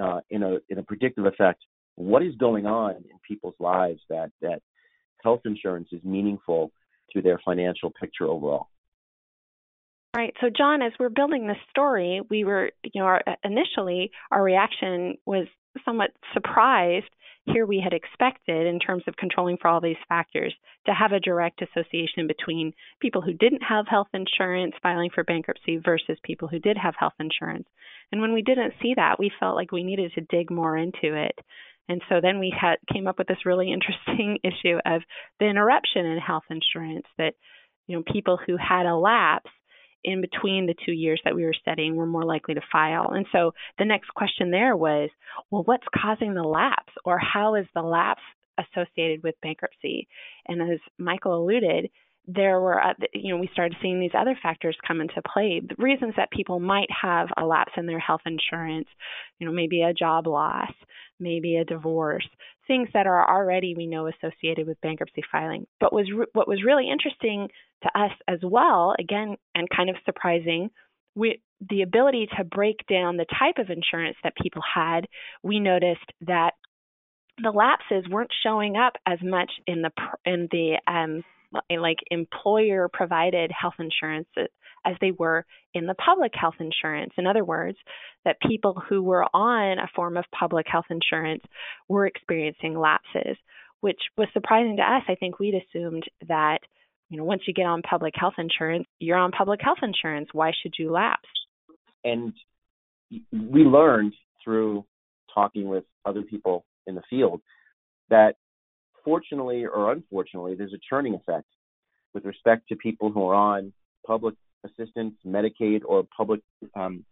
uh, 0.02 0.20
in 0.30 0.44
a 0.44 0.58
in 0.70 0.78
a 0.78 0.84
predictive 0.84 1.26
effect 1.26 1.64
what 1.96 2.24
is 2.24 2.36
going 2.36 2.66
on 2.66 2.96
in 2.96 3.18
people's 3.28 3.56
lives 3.60 4.02
that 4.10 4.32
that 4.42 4.62
health 5.24 5.42
insurance 5.46 5.90
is 5.92 6.04
meaningful 6.04 6.72
to 7.14 7.22
their 7.22 7.40
financial 7.44 7.92
picture 8.00 8.26
overall. 8.26 8.68
Right. 10.16 10.34
So, 10.40 10.48
John, 10.56 10.82
as 10.82 10.94
we're 10.98 11.10
building 11.10 11.48
this 11.48 11.58
story, 11.70 12.22
we 12.30 12.46
were, 12.46 12.72
you 12.84 13.02
know, 13.02 13.08
our, 13.08 13.22
initially 13.44 14.12
our 14.32 14.42
reaction 14.42 15.18
was 15.26 15.48
somewhat 15.84 16.12
surprised. 16.34 17.10
Here 17.48 17.66
we 17.66 17.80
had 17.80 17.94
expected, 17.94 18.66
in 18.66 18.80
terms 18.80 19.04
of 19.08 19.16
controlling 19.18 19.58
for 19.58 19.68
all 19.68 19.80
these 19.80 19.96
factors, 20.10 20.54
to 20.88 20.94
have 20.94 21.12
a 21.12 21.20
direct 21.20 21.62
association 21.62 22.28
between 22.28 22.74
people 23.00 23.22
who 23.22 23.34
didn't 23.34 23.62
have 23.62 23.88
health 23.88 24.08
insurance 24.14 24.74
filing 24.82 25.12
for 25.14 25.24
bankruptcy 25.24 25.78
versus 25.78 26.18
people 26.24 26.48
who 26.48 26.60
did 26.60 26.78
have 26.78 26.96
health 27.00 27.14
insurance. 27.20 27.68
And 28.12 28.20
when 28.20 28.34
we 28.34 28.42
didn't 28.42 28.74
see 28.82 28.94
that, 28.96 29.20
we 29.20 29.32
felt 29.40 29.56
like 29.56 29.72
we 29.72 29.84
needed 29.84 30.14
to 30.14 30.22
dig 30.22 30.50
more 30.50 30.76
into 30.76 31.14
it. 31.16 31.38
And 31.88 32.02
so 32.10 32.20
then 32.22 32.40
we 32.40 32.54
had 32.60 32.78
came 32.92 33.08
up 33.08 33.18
with 33.20 33.28
this 33.28 33.46
really 33.46 33.72
interesting 33.74 34.40
issue 34.44 34.78
of 34.86 35.02
the 35.40 35.46
interruption 35.46 36.06
in 36.06 36.18
health 36.18 36.46
insurance 36.50 37.08
that 37.18 37.34
you 37.88 37.96
know 37.96 38.04
people 38.12 38.40
who 38.44 38.58
had 38.58 38.88
a 38.88 38.96
lapse 38.96 39.52
in 40.06 40.22
between 40.22 40.68
the 40.68 40.76
two 40.86 40.92
years 40.92 41.20
that 41.26 41.36
we 41.36 41.44
were 41.44 41.54
studying 41.60 41.96
were 41.96 42.06
more 42.06 42.24
likely 42.24 42.54
to 42.54 42.62
file. 42.72 43.12
And 43.12 43.26
so 43.32 43.54
the 43.78 43.86
next 43.86 44.10
question 44.14 44.52
there 44.52 44.76
was, 44.76 45.10
well, 45.50 45.64
what's 45.64 45.88
causing 45.94 46.34
the 46.34 46.44
lapse 46.44 46.94
or 47.04 47.20
how 47.20 47.56
is 47.56 47.66
the 47.74 47.82
lapse 47.82 48.22
associated 48.58 49.24
with 49.24 49.36
bankruptcy? 49.42 50.08
And 50.48 50.62
as 50.62 50.80
Michael 50.98 51.44
alluded, 51.44 51.90
there 52.28 52.60
were, 52.60 52.82
uh, 52.82 52.94
you 53.14 53.34
know, 53.34 53.40
we 53.40 53.50
started 53.54 53.78
seeing 53.82 54.00
these 54.00 54.18
other 54.18 54.38
factors 54.42 54.78
come 54.88 55.02
into 55.02 55.22
play. 55.34 55.62
The 55.68 55.76
reasons 55.78 56.14
that 56.18 56.32
people 56.32 56.60
might 56.60 56.90
have 56.90 57.28
a 57.38 57.46
lapse 57.46 57.74
in 57.78 57.86
their 57.86 58.00
health 58.00 58.22
insurance, 58.26 58.88
you 59.40 59.48
know, 59.48 59.54
maybe 59.54 59.82
a 59.82 59.94
job 59.94 60.26
loss, 60.28 60.72
maybe 61.20 61.58
a 61.58 61.66
divorce, 61.66 62.28
things 62.68 62.90
that 62.94 63.08
are 63.08 63.30
already 63.30 63.76
we 63.76 63.86
know 63.86 64.08
associated 64.08 64.68
with 64.68 64.82
bankruptcy 64.82 65.22
filing. 65.32 65.68
But 65.80 65.94
was 65.94 66.10
what 66.34 66.48
was 66.48 66.64
really 66.66 66.90
interesting 66.90 67.50
to 67.86 68.00
us 68.00 68.12
as 68.28 68.40
well, 68.44 68.94
again, 69.00 69.38
and 69.54 69.68
kind 69.70 69.90
of 69.90 69.96
surprising, 70.06 70.70
we, 71.16 71.42
the 71.70 71.82
ability 71.82 72.28
to 72.38 72.44
break 72.44 72.86
down 72.90 73.18
the 73.18 73.26
type 73.40 73.58
of 73.58 73.70
insurance 73.70 74.18
that 74.24 74.34
people 74.42 74.62
had, 74.62 75.08
we 75.44 75.60
noticed 75.60 76.12
that 76.22 76.52
the 77.42 77.52
lapses 77.52 78.10
weren't 78.10 78.32
showing 78.44 78.76
up 78.78 78.94
as 79.06 79.20
much 79.22 79.52
in 79.68 79.82
the 79.82 79.92
in 80.26 80.48
the 80.52 80.78
um, 80.88 81.24
like 81.70 81.98
employer 82.10 82.90
provided 82.92 83.52
health 83.52 83.76
insurance 83.80 84.28
as 84.86 84.96
they 85.02 85.12
were 85.12 85.46
in 85.74 85.86
the 85.86 85.96
public 85.96 86.32
health 86.34 86.56
insurance. 86.60 87.14
In 87.18 87.28
other 87.28 87.44
words, 87.44 87.78
that 88.24 88.38
people 88.48 88.82
who 88.88 89.02
were 89.02 89.26
on 89.34 89.80
a 89.80 89.90
form 89.96 90.18
of 90.18 90.26
public 90.38 90.66
health 90.70 90.86
insurance 90.90 91.44
were 91.90 92.06
experiencing 92.06 92.78
lapses, 92.78 93.38
which 93.82 94.00
was 94.18 94.28
surprising 94.34 94.78
to 94.78 94.84
us. 94.84 95.04
I 95.08 95.16
think 95.16 95.40
we'd 95.40 95.56
assumed 95.56 96.04
that, 96.28 96.60
you 97.10 97.18
know, 97.18 97.24
once 97.24 97.44
you 97.48 97.54
get 97.54 97.66
on 97.66 97.82
public 97.82 98.14
health 98.16 98.36
insurance, 98.38 98.86
you're 99.00 99.18
on 99.18 99.32
public 99.32 99.60
health 99.62 99.78
insurance. 99.82 100.30
Why 100.34 100.52
should 100.62 100.74
you 100.78 100.92
lapse? 100.92 101.30
And 102.04 102.34
we 103.32 103.64
learned 103.64 104.14
through 104.44 104.86
talking 105.34 105.68
with 105.68 105.84
other 106.06 106.22
people 106.22 106.66
in 106.88 106.96
the 106.96 107.02
field 107.10 107.42
that 108.10 108.36
fortunately 109.04 109.66
or 109.66 109.92
unfortunately, 109.92 110.56
there's 110.56 110.74
a 110.74 110.80
churning 110.90 111.14
effect 111.14 111.48
with 112.14 112.26
respect 112.26 112.68
to 112.70 112.76
people 112.76 113.12
who 113.12 113.28
are 113.28 113.36
on 113.36 113.74
public 114.06 114.36
assistance, 114.64 115.14
Medicaid, 115.26 115.82
or 115.86 116.06
public 116.16 116.42
um, 116.76 117.06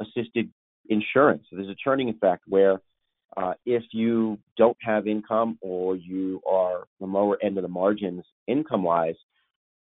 assisted 0.00 0.50
insurance. 0.88 1.44
So 1.50 1.56
there's 1.56 1.68
a 1.68 1.76
churning 1.82 2.08
effect 2.08 2.44
where 2.46 2.80
uh, 3.36 3.54
if 3.64 3.82
you 3.92 4.38
don't 4.56 4.76
have 4.80 5.06
income 5.06 5.58
or 5.60 5.96
you 5.96 6.40
are 6.48 6.84
the 6.98 7.06
lower 7.06 7.38
end 7.42 7.58
of 7.58 7.62
the 7.62 7.68
margins 7.68 8.24
income 8.46 8.82
wise, 8.82 9.14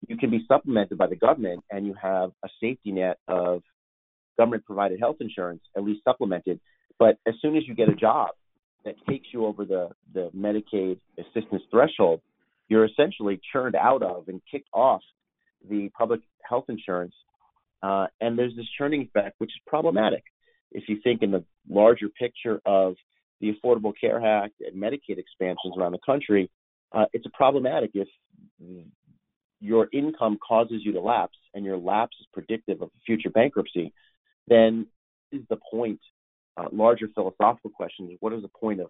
you 0.08 0.18
can 0.18 0.30
be 0.30 0.44
supplemented 0.48 0.98
by 0.98 1.08
the 1.08 1.16
government 1.16 1.64
and 1.70 1.86
you 1.86 1.94
have 2.00 2.32
a 2.44 2.50
safety 2.60 2.92
net 2.92 3.18
of 3.28 3.62
government 4.38 4.66
provided 4.66 5.00
health 5.00 5.18
insurance, 5.20 5.62
at 5.78 5.84
least 5.84 6.04
supplemented. 6.04 6.60
But 7.00 7.18
as 7.28 7.36
soon 7.42 7.56
as 7.56 7.68
you 7.68 7.75
get 7.75 7.90
a 7.90 7.96
job 7.96 8.30
that 8.84 8.96
takes 9.08 9.28
you 9.32 9.46
over 9.46 9.66
the, 9.66 9.90
the 10.14 10.30
Medicaid 10.36 11.00
assistance 11.18 11.64
threshold, 11.72 12.22
you're 12.68 12.86
essentially 12.86 13.40
churned 13.52 13.75
out 13.75 14.02
of 14.02 14.28
and 14.28 14.42
kicked 14.50 14.70
off 14.74 15.02
the 15.70 15.90
public 15.98 16.22
health 16.48 16.66
insurance. 16.70 17.14
Uh, 17.84 18.08
and 18.22 18.38
there's 18.38 18.56
this 18.56 18.66
churning 18.78 19.02
effect, 19.02 19.36
which 19.38 19.52
is 19.52 19.62
problematic. 19.68 20.24
If 20.72 20.86
you 20.88 21.00
think 21.04 21.22
in 21.22 21.32
the 21.32 21.44
larger 21.70 22.10
picture 22.10 22.60
of 22.66 22.96
the 23.42 23.54
Affordable 23.54 23.94
Care 24.00 24.25
Act 24.25 24.56
and 24.62 24.82
Medicaid 24.82 25.18
expansions 25.18 25.75
around 25.77 25.92
the 25.92 26.00
country, 26.06 26.50
uh, 26.94 27.06
it's 27.13 27.25
problematic 27.34 27.92
if 27.94 28.08
your 29.60 29.88
income 29.92 30.38
causes 30.46 30.82
you 30.84 30.94
to 30.94 31.01
lapse 31.01 31.38
and 31.54 31.65
your 31.65 31.77
lapse 31.77 32.15
is 32.20 32.27
predictive 32.34 32.82
of 32.82 32.89
future 33.06 33.30
bankruptcy, 33.30 33.94
then 34.48 34.88
is 35.32 35.42
the 35.50 35.58
point, 35.72 36.00
uh, 36.58 36.65
larger 36.72 37.08
philosophical 37.13 37.70
question 37.70 38.10
is 38.12 38.18
what 38.20 38.34
is 38.34 38.42
the 38.42 38.50
point 38.60 38.80
of 38.80 38.88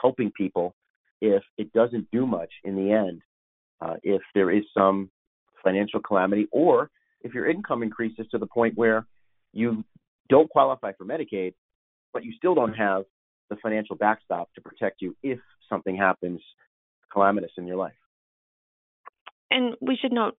helping 0.00 0.30
people 0.32 0.74
if 1.20 1.42
it 1.56 1.72
doesn't 1.72 2.06
do 2.12 2.26
much 2.26 2.50
in 2.64 2.76
the 2.76 2.92
end, 2.92 3.22
uh, 3.80 3.94
if 4.02 4.22
there 4.34 4.50
is 4.50 4.64
some 4.76 5.10
financial 5.64 6.00
calamity, 6.00 6.46
or 6.52 6.90
if 7.22 7.34
your 7.34 7.48
income 7.48 7.82
increases 7.82 8.26
to 8.30 8.38
the 8.38 8.46
point 8.46 8.76
where 8.76 9.06
you 9.52 9.84
don't 10.28 10.48
qualify 10.50 10.92
for 10.92 11.04
Medicaid, 11.04 11.54
but 12.12 12.24
you 12.24 12.32
still 12.36 12.54
don't 12.54 12.74
have 12.74 13.04
the 13.50 13.56
financial 13.56 13.96
backstop 13.96 14.52
to 14.54 14.60
protect 14.60 15.00
you 15.00 15.16
if 15.22 15.38
something 15.68 15.96
happens 15.96 16.40
calamitous 17.12 17.52
in 17.56 17.66
your 17.66 17.76
life. 17.76 17.92
And 19.50 19.74
we 19.80 19.96
should 19.96 20.12
note, 20.12 20.36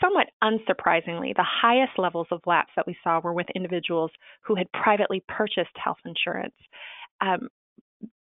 somewhat 0.00 0.28
unsurprisingly, 0.42 1.34
the 1.34 1.44
highest 1.44 1.98
levels 1.98 2.28
of 2.30 2.40
lapse 2.46 2.70
that 2.76 2.86
we 2.86 2.96
saw 3.02 3.20
were 3.20 3.32
with 3.32 3.46
individuals 3.54 4.10
who 4.42 4.54
had 4.54 4.70
privately 4.72 5.22
purchased 5.28 5.76
health 5.76 5.98
insurance. 6.04 6.54
Um, 7.20 7.48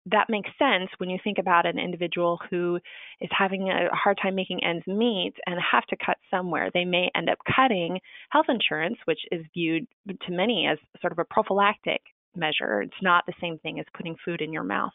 that 0.08 0.30
makes 0.30 0.50
sense 0.56 0.88
when 0.98 1.10
you 1.10 1.18
think 1.22 1.38
about 1.38 1.66
an 1.66 1.80
individual 1.80 2.38
who 2.48 2.78
is 3.20 3.28
having 3.36 3.68
a 3.70 3.88
hard 3.92 4.18
time 4.22 4.36
making 4.36 4.62
ends 4.62 4.86
meet 4.86 5.34
and 5.46 5.56
have 5.72 5.84
to 5.86 5.96
cut 5.96 6.16
somewhere. 6.30 6.70
They 6.72 6.84
may 6.84 7.10
end 7.14 7.28
up 7.28 7.38
cutting 7.54 7.98
health 8.30 8.46
insurance, 8.48 8.98
which 9.06 9.18
is 9.32 9.44
viewed 9.52 9.86
to 10.08 10.32
many 10.32 10.68
as 10.70 10.78
sort 11.00 11.12
of 11.12 11.18
a 11.18 11.24
prophylactic 11.24 12.02
measure. 12.36 12.82
It's 12.82 13.02
not 13.02 13.24
the 13.26 13.32
same 13.40 13.58
thing 13.58 13.78
as 13.80 13.86
putting 13.94 14.16
food 14.24 14.40
in 14.40 14.52
your 14.52 14.64
mouth. 14.64 14.92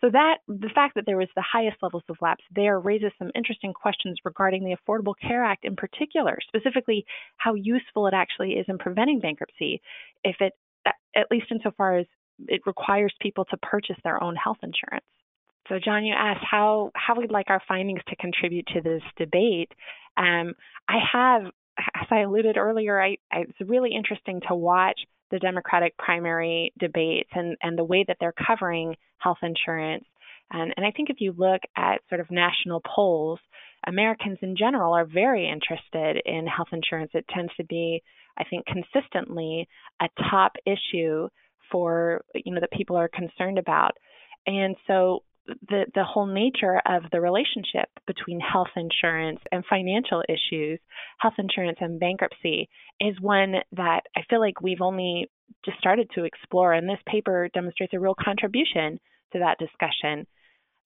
So 0.00 0.10
that 0.10 0.38
the 0.48 0.70
fact 0.74 0.94
that 0.94 1.04
there 1.06 1.16
was 1.16 1.28
the 1.34 1.42
highest 1.42 1.78
levels 1.82 2.04
of 2.08 2.16
lapse 2.20 2.44
there 2.54 2.78
raises 2.78 3.12
some 3.18 3.30
interesting 3.34 3.72
questions 3.72 4.18
regarding 4.24 4.64
the 4.64 4.76
Affordable 4.76 5.14
Care 5.20 5.44
Act 5.44 5.64
in 5.64 5.76
particular, 5.76 6.38
specifically 6.46 7.04
how 7.36 7.54
useful 7.54 8.06
it 8.06 8.14
actually 8.14 8.52
is 8.52 8.66
in 8.68 8.78
preventing 8.78 9.20
bankruptcy 9.20 9.80
if 10.24 10.36
it 10.40 10.52
at 11.16 11.30
least 11.30 11.46
insofar 11.50 11.98
as 11.98 12.06
it 12.48 12.60
requires 12.66 13.12
people 13.20 13.44
to 13.46 13.56
purchase 13.56 13.96
their 14.04 14.22
own 14.22 14.36
health 14.36 14.58
insurance. 14.62 15.06
So, 15.68 15.78
John, 15.82 16.04
you 16.04 16.14
asked 16.16 16.44
how 16.48 16.92
how 16.94 17.16
we'd 17.16 17.32
like 17.32 17.50
our 17.50 17.62
findings 17.66 18.00
to 18.08 18.16
contribute 18.16 18.66
to 18.68 18.80
this 18.80 19.02
debate. 19.16 19.72
Um, 20.16 20.54
I 20.88 20.98
have, 21.12 21.42
as 21.78 22.06
I 22.10 22.20
alluded 22.20 22.56
earlier, 22.56 23.02
I, 23.02 23.16
it's 23.32 23.58
really 23.60 23.92
interesting 23.92 24.40
to 24.48 24.54
watch 24.54 25.00
the 25.30 25.38
Democratic 25.38 25.96
primary 25.96 26.72
debates 26.78 27.30
and, 27.34 27.56
and 27.62 27.78
the 27.78 27.84
way 27.84 28.04
that 28.06 28.16
they're 28.20 28.34
covering 28.46 28.96
health 29.18 29.38
insurance. 29.42 30.04
And, 30.50 30.72
and 30.76 30.86
I 30.86 30.90
think 30.92 31.10
if 31.10 31.16
you 31.20 31.34
look 31.36 31.60
at 31.76 32.00
sort 32.08 32.20
of 32.20 32.30
national 32.30 32.82
polls, 32.94 33.40
Americans 33.86 34.38
in 34.42 34.56
general 34.56 34.92
are 34.92 35.04
very 35.04 35.48
interested 35.48 36.22
in 36.24 36.46
health 36.46 36.68
insurance. 36.72 37.10
It 37.14 37.26
tends 37.34 37.52
to 37.56 37.64
be, 37.64 38.02
I 38.38 38.44
think, 38.44 38.64
consistently 38.66 39.68
a 40.00 40.08
top 40.30 40.52
issue 40.64 41.28
for 41.70 42.22
you 42.34 42.54
know 42.54 42.60
that 42.60 42.70
people 42.70 42.96
are 42.96 43.08
concerned 43.08 43.58
about. 43.58 43.92
And 44.46 44.76
so 44.86 45.22
the 45.68 45.86
the 45.94 46.04
whole 46.04 46.26
nature 46.26 46.80
of 46.86 47.04
the 47.12 47.20
relationship 47.20 47.88
between 48.06 48.40
health 48.40 48.68
insurance 48.76 49.40
and 49.52 49.64
financial 49.68 50.22
issues, 50.28 50.80
health 51.18 51.34
insurance 51.38 51.78
and 51.80 52.00
bankruptcy 52.00 52.68
is 53.00 53.20
one 53.20 53.54
that 53.72 54.02
I 54.16 54.22
feel 54.28 54.40
like 54.40 54.60
we've 54.60 54.80
only 54.80 55.30
just 55.64 55.78
started 55.78 56.10
to 56.14 56.24
explore 56.24 56.72
and 56.72 56.88
this 56.88 56.98
paper 57.06 57.48
demonstrates 57.54 57.94
a 57.94 58.00
real 58.00 58.14
contribution 58.14 58.98
to 59.32 59.38
that 59.38 59.58
discussion. 59.58 60.26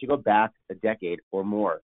To 0.00 0.06
go 0.06 0.16
back 0.16 0.52
a 0.70 0.74
decade 0.74 1.20
or 1.30 1.44
more, 1.44 1.82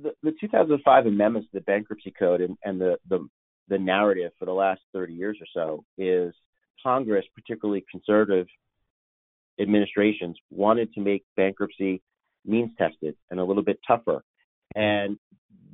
the, 0.00 0.10
the 0.22 0.32
2005 0.40 1.06
amendments 1.06 1.48
to 1.52 1.58
the 1.58 1.64
bankruptcy 1.64 2.12
code 2.16 2.40
and, 2.40 2.56
and 2.64 2.80
the, 2.80 2.98
the 3.08 3.28
the 3.68 3.78
narrative 3.78 4.32
for 4.38 4.46
the 4.46 4.52
last 4.52 4.80
30 4.92 5.12
years 5.12 5.38
or 5.40 5.46
so 5.52 5.84
is 5.98 6.34
Congress, 6.82 7.24
particularly 7.34 7.84
conservative 7.90 8.46
administrations, 9.60 10.36
wanted 10.50 10.92
to 10.94 11.00
make 11.00 11.24
bankruptcy 11.36 12.02
means 12.44 12.70
tested 12.78 13.16
and 13.30 13.40
a 13.40 13.44
little 13.44 13.62
bit 13.62 13.78
tougher. 13.86 14.22
And 14.74 15.18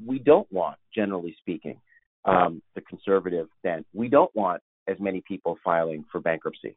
we 0.04 0.18
don't 0.18 0.50
want, 0.52 0.76
generally 0.94 1.36
speaking, 1.40 1.80
um, 2.24 2.62
the 2.74 2.80
conservative 2.82 3.48
bent. 3.62 3.86
We 3.92 4.08
don't 4.08 4.34
want 4.34 4.62
as 4.88 4.96
many 4.98 5.22
people 5.26 5.58
filing 5.64 6.04
for 6.10 6.20
bankruptcy. 6.20 6.76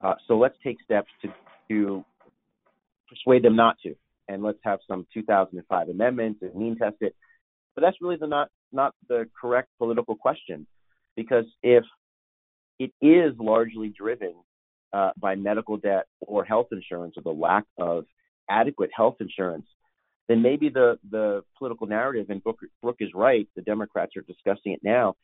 Uh, 0.00 0.14
so 0.26 0.36
let's 0.38 0.56
take 0.62 0.76
steps 0.82 1.10
to, 1.22 1.28
to 1.70 2.04
persuade 3.08 3.42
them 3.42 3.56
not 3.56 3.76
to. 3.84 3.94
And 4.28 4.42
let's 4.42 4.58
have 4.64 4.80
some 4.88 5.06
2005 5.14 5.88
amendments 5.88 6.40
and 6.42 6.54
mean 6.54 6.76
test 6.76 6.96
it. 7.00 7.14
But 7.74 7.82
that's 7.82 7.96
really 8.00 8.16
the 8.16 8.26
not 8.26 8.48
not 8.72 8.94
the 9.08 9.28
correct 9.40 9.68
political 9.78 10.16
question, 10.16 10.66
because 11.16 11.44
if 11.62 11.84
it 12.78 12.92
is 13.00 13.34
largely 13.38 13.88
driven 13.88 14.34
uh, 14.94 15.10
by 15.18 15.34
medical 15.34 15.76
debt 15.76 16.06
or 16.20 16.44
health 16.44 16.68
insurance 16.70 17.16
or 17.16 17.22
the 17.22 17.30
lack 17.30 17.64
of 17.78 18.04
adequate 18.48 18.90
health 18.94 19.16
insurance, 19.18 19.66
then 20.28 20.40
maybe 20.40 20.68
the, 20.68 20.98
the 21.10 21.42
political 21.58 21.86
narrative, 21.86 22.26
and 22.30 22.42
Brooke, 22.42 22.60
Brooke 22.80 22.98
is 23.00 23.10
right, 23.12 23.48
the 23.56 23.62
Democrats 23.62 24.12
are 24.16 24.22
discussing 24.22 24.72
it 24.72 24.80
now. 24.84 25.16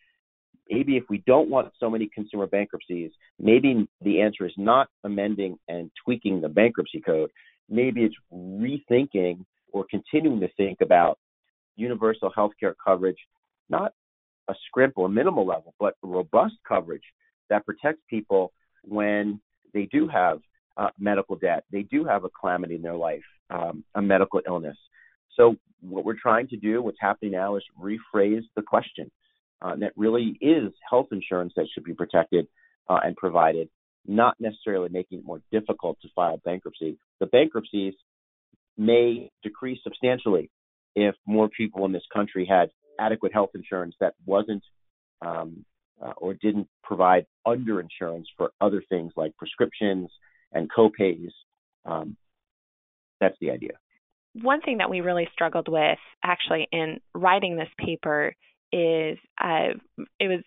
Maybe 0.68 0.96
if 0.96 1.04
we 1.09 1.22
don't 1.26 1.48
want 1.48 1.72
so 1.78 1.88
many 1.88 2.11
consumer 2.12 2.46
bankruptcies, 2.46 3.12
maybe 3.38 3.88
the 4.02 4.20
answer 4.20 4.44
is 4.44 4.52
not 4.56 4.88
amending 5.04 5.56
and 5.68 5.90
tweaking 6.04 6.40
the 6.40 6.48
bankruptcy 6.48 7.00
code. 7.00 7.30
Maybe 7.68 8.02
it's 8.02 8.14
rethinking 8.33 9.44
or 9.72 9.87
continuing 9.88 10.40
to 10.40 10.48
think 10.56 10.80
about 10.80 11.18
universal 11.76 12.30
health 12.35 12.52
care 12.59 12.74
coverage, 12.85 13.18
not 13.68 13.92
a 14.48 14.54
scrimp 14.66 14.94
or 14.96 15.09
minimal 15.09 15.46
level, 15.46 15.74
but 15.78 15.94
robust 16.02 16.54
coverage 16.66 17.04
that 17.48 17.64
protects 17.64 18.02
people 18.09 18.52
when 18.83 19.40
they 19.72 19.87
do 19.87 20.09
have 20.09 20.40
uh, 20.76 20.88
medical 20.98 21.37
debt, 21.37 21.64
they 21.70 21.83
do 21.83 22.04
have 22.04 22.24
a 22.24 22.28
calamity 22.28 22.76
in 22.76 22.83
their 22.83 22.96
life, 22.96 23.24
um, 23.50 23.85
a 23.94 24.02
medical 24.02 24.40
illness. 24.46 24.76
So 25.37 25.56
what 25.80 26.04
we're 26.04 26.20
trying 26.20 26.48
to 26.48 26.56
do, 26.56 26.83
what's 26.83 26.98
happening 27.00 27.33
now, 27.33 27.56
is 27.56 27.62
rephrase 27.80 28.44
the 28.56 28.62
question. 28.62 29.11
Uh, 29.62 29.76
that 29.76 29.92
really 29.94 30.38
is 30.40 30.72
health 30.88 31.09
insurance 31.12 31.52
that 31.54 31.66
should 31.72 31.85
be 31.85 31.92
protected 31.92 32.46
uh, 32.88 33.00
and 33.04 33.14
provided, 33.16 33.68
not 34.06 34.35
necessarily 34.40 34.88
making 34.90 35.18
it 35.18 35.24
more 35.24 35.42
difficult 35.52 35.98
to 36.00 36.09
file 36.14 36.40
bankruptcy. 36.44 36.96
The 37.18 37.26
bankruptcies 37.26 37.92
may 38.78 39.30
decrease 39.42 39.78
substantially 39.85 40.50
if 40.96 41.14
more 41.26 41.50
people 41.50 41.85
in 41.85 41.92
this 41.92 42.06
country 42.12 42.46
had 42.46 42.70
adequate 42.98 43.35
health 43.35 43.50
insurance 43.54 43.94
that 44.00 44.14
wasn't 44.24 44.62
um, 45.20 45.64
uh, 46.04 46.12
or 46.16 46.34
didn't 46.34 46.68
provide 46.82 47.26
underinsurance 47.46 48.24
for 48.36 48.52
other 48.60 48.82
things 48.88 49.12
like 49.16 49.36
prescriptions 49.36 50.10
and 50.52 50.70
copays. 50.70 51.30
Um, 51.84 52.16
that's 53.20 53.36
the 53.40 53.50
idea. 53.50 53.72
One 54.34 54.60
thing 54.60 54.78
that 54.78 54.90
we 54.90 55.00
really 55.00 55.28
struggled 55.32 55.68
with 55.68 55.98
actually 56.22 56.68
in 56.72 57.00
writing 57.14 57.56
this 57.56 57.68
paper 57.78 58.34
is 58.72 59.18
uh, 59.42 59.74
it 60.18 60.28
was 60.28 60.42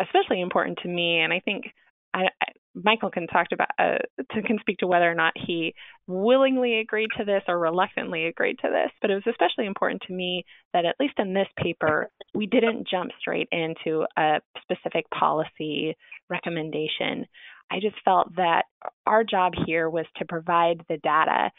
especially 0.00 0.40
important 0.40 0.78
to 0.82 0.88
me, 0.88 1.20
and 1.20 1.32
I 1.32 1.40
think 1.40 1.66
I, 2.12 2.26
Michael 2.74 3.10
can 3.10 3.26
talk 3.26 3.48
about 3.52 3.68
uh, 3.78 3.98
can 4.46 4.58
speak 4.60 4.78
to 4.78 4.86
whether 4.86 5.10
or 5.10 5.14
not 5.14 5.32
he 5.36 5.74
willingly 6.06 6.78
agreed 6.78 7.10
to 7.18 7.24
this 7.24 7.42
or 7.48 7.58
reluctantly 7.58 8.26
agreed 8.26 8.58
to 8.60 8.68
this. 8.70 8.90
But 9.00 9.10
it 9.10 9.14
was 9.14 9.26
especially 9.28 9.66
important 9.66 10.02
to 10.06 10.12
me 10.12 10.44
that 10.72 10.84
at 10.84 10.96
least 11.00 11.14
in 11.18 11.34
this 11.34 11.48
paper, 11.56 12.10
we 12.34 12.46
didn't 12.46 12.88
jump 12.88 13.10
straight 13.20 13.48
into 13.50 14.06
a 14.16 14.40
specific 14.62 15.08
policy 15.10 15.96
recommendation. 16.28 17.26
I 17.70 17.80
just 17.80 17.96
felt 18.04 18.34
that 18.36 18.64
our 19.06 19.24
job 19.24 19.52
here 19.66 19.88
was 19.88 20.06
to 20.16 20.24
provide 20.24 20.84
the 20.88 20.98
data 20.98 21.50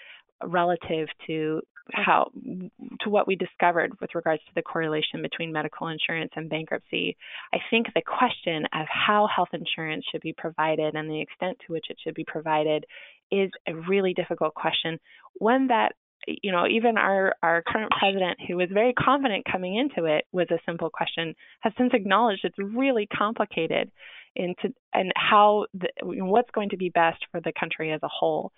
relative 0.43 1.07
to 1.27 1.61
how 1.93 2.31
to 3.01 3.09
what 3.09 3.27
we 3.27 3.35
discovered 3.35 3.99
with 3.99 4.15
regards 4.15 4.41
to 4.43 4.51
the 4.55 4.61
correlation 4.61 5.21
between 5.21 5.51
medical 5.51 5.87
insurance 5.87 6.31
and 6.35 6.49
bankruptcy. 6.49 7.17
I 7.53 7.57
think 7.69 7.87
the 7.93 8.01
question 8.01 8.65
of 8.73 8.87
how 8.87 9.27
health 9.33 9.49
insurance 9.53 10.05
should 10.11 10.21
be 10.21 10.33
provided 10.37 10.95
and 10.95 11.09
the 11.09 11.21
extent 11.21 11.57
to 11.65 11.73
which 11.73 11.85
it 11.89 11.97
should 12.03 12.15
be 12.15 12.25
provided 12.25 12.85
is 13.31 13.49
a 13.67 13.73
really 13.73 14.13
difficult 14.13 14.53
question, 14.53 14.99
one 15.39 15.67
that 15.67 15.93
you 16.27 16.51
know 16.51 16.67
even 16.67 16.97
our 16.97 17.33
our 17.41 17.63
current 17.65 17.91
president 17.97 18.37
who 18.47 18.57
was 18.57 18.69
very 18.71 18.93
confident 18.93 19.45
coming 19.51 19.75
into 19.75 20.05
it 20.05 20.25
was 20.31 20.47
a 20.51 20.59
simple 20.65 20.89
question 20.89 21.35
has 21.61 21.73
since 21.77 21.91
acknowledged 21.93 22.41
it's 22.43 22.57
really 22.57 23.07
complicated 23.07 23.91
into 24.35 24.73
and 24.93 25.11
how 25.15 25.65
the, 25.73 25.89
what's 26.03 26.49
going 26.51 26.69
to 26.69 26.77
be 26.77 26.89
best 26.89 27.19
for 27.31 27.41
the 27.41 27.51
country 27.57 27.91
as 27.91 27.99
a 28.03 28.07
whole. 28.07 28.51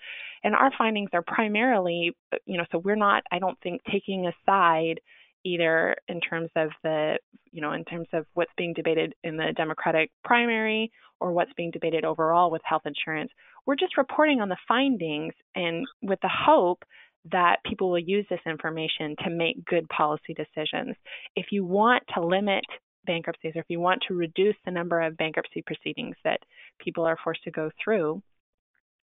And 0.43 0.56
our 0.56 0.71
findings 0.78 1.10
are 1.13 1.23
primarily, 1.26 2.15
you 2.45 2.58
know, 2.58 2.65
so 2.71 2.78
we're 2.78 2.95
not, 2.95 3.23
I 3.32 3.39
don't 3.39 3.60
think, 3.62 3.82
taking 3.91 4.28
a 4.28 4.34
side 4.45 4.99
either 5.45 5.95
in 6.08 6.21
terms 6.21 6.49
of 6.56 6.69
the, 6.84 7.17
you 7.52 7.62
know, 7.62 7.73
in 7.73 7.84
terms 7.86 8.08
of 8.13 8.26
what's 8.34 8.52
being 8.58 8.73
debated 8.73 9.13
in 9.23 9.36
the 9.36 9.54
Democratic 9.56 10.10
primary 10.23 10.91
or 11.19 11.32
what's 11.32 11.52
being 11.58 11.71
debated 11.71 12.06
overall 12.06 12.49
with 12.52 12.62
health 12.65 12.84
insurance. 12.86 13.32
We're 13.65 13.76
just 13.76 13.97
reporting 13.97 14.41
on 14.41 14.49
the 14.49 14.58
findings 14.67 15.34
and 15.56 15.86
with 16.02 16.19
the 16.21 16.30
hope 16.30 16.84
that 17.32 17.58
people 17.66 17.90
will 17.90 18.00
use 18.00 18.26
this 18.30 18.40
information 18.46 19.16
to 19.24 19.30
make 19.30 19.64
good 19.66 19.88
policy 19.90 20.34
decisions. 20.36 20.96
If 21.36 21.48
you 21.52 21.64
want 21.64 22.04
to 22.16 22.26
limit 22.26 22.66
bankruptcies 23.06 23.54
or 23.56 23.62
if 23.62 23.70
you 23.70 23.80
want 23.80 24.02
to 24.08 24.14
reduce 24.14 24.56
the 24.66 24.72
number 24.72 25.02
of 25.02 25.18
bankruptcy 25.18 25.64
proceedings 25.66 26.16
that 26.24 26.40
people 26.80 27.06
are 27.06 27.18
forced 27.24 27.44
to 27.44 27.52
go 27.52 27.70
through, 27.84 28.22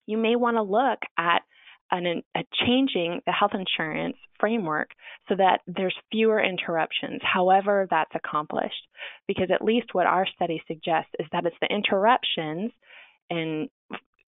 you 0.07 0.19
may 0.19 0.37
want 0.37 0.57
to 0.57 0.63
look 0.63 0.99
at 1.19 1.43
an, 1.91 2.23
a 2.37 2.41
changing 2.67 3.21
the 3.27 3.33
health 3.33 3.53
insurance 3.55 4.17
framework 4.39 4.91
so 5.29 5.35
that 5.37 5.61
there's 5.67 5.95
fewer 6.11 6.43
interruptions, 6.43 7.21
however 7.23 7.87
that's 7.91 8.15
accomplished. 8.15 8.87
Because 9.27 9.51
at 9.53 9.63
least 9.63 9.89
what 9.93 10.07
our 10.07 10.27
study 10.35 10.63
suggests 10.67 11.11
is 11.19 11.27
that 11.33 11.47
it's 11.47 11.57
the 11.61 11.73
interruptions 11.73 12.71
and 13.29 13.69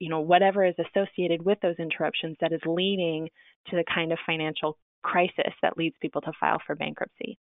you 0.03 0.09
know 0.09 0.21
whatever 0.21 0.65
is 0.65 0.75
associated 0.81 1.45
with 1.45 1.59
those 1.63 1.77
interruptions 1.79 2.37
that 2.41 2.53
is 2.53 2.61
leading 2.67 3.29
to 3.71 3.77
the 3.77 3.85
kind 3.95 4.11
of 4.11 4.19
financial 4.27 4.77
crisis 5.05 5.53
that 5.63 5.79
leads 5.79 5.95
people 6.03 6.21
to 6.21 6.33
file 6.41 6.59
for 6.67 6.75
bankruptcy. 6.75 7.39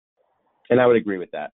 And 0.70 0.80
I 0.80 0.86
would 0.86 0.94
agree 0.94 1.18
with 1.18 1.32
that. 1.32 1.50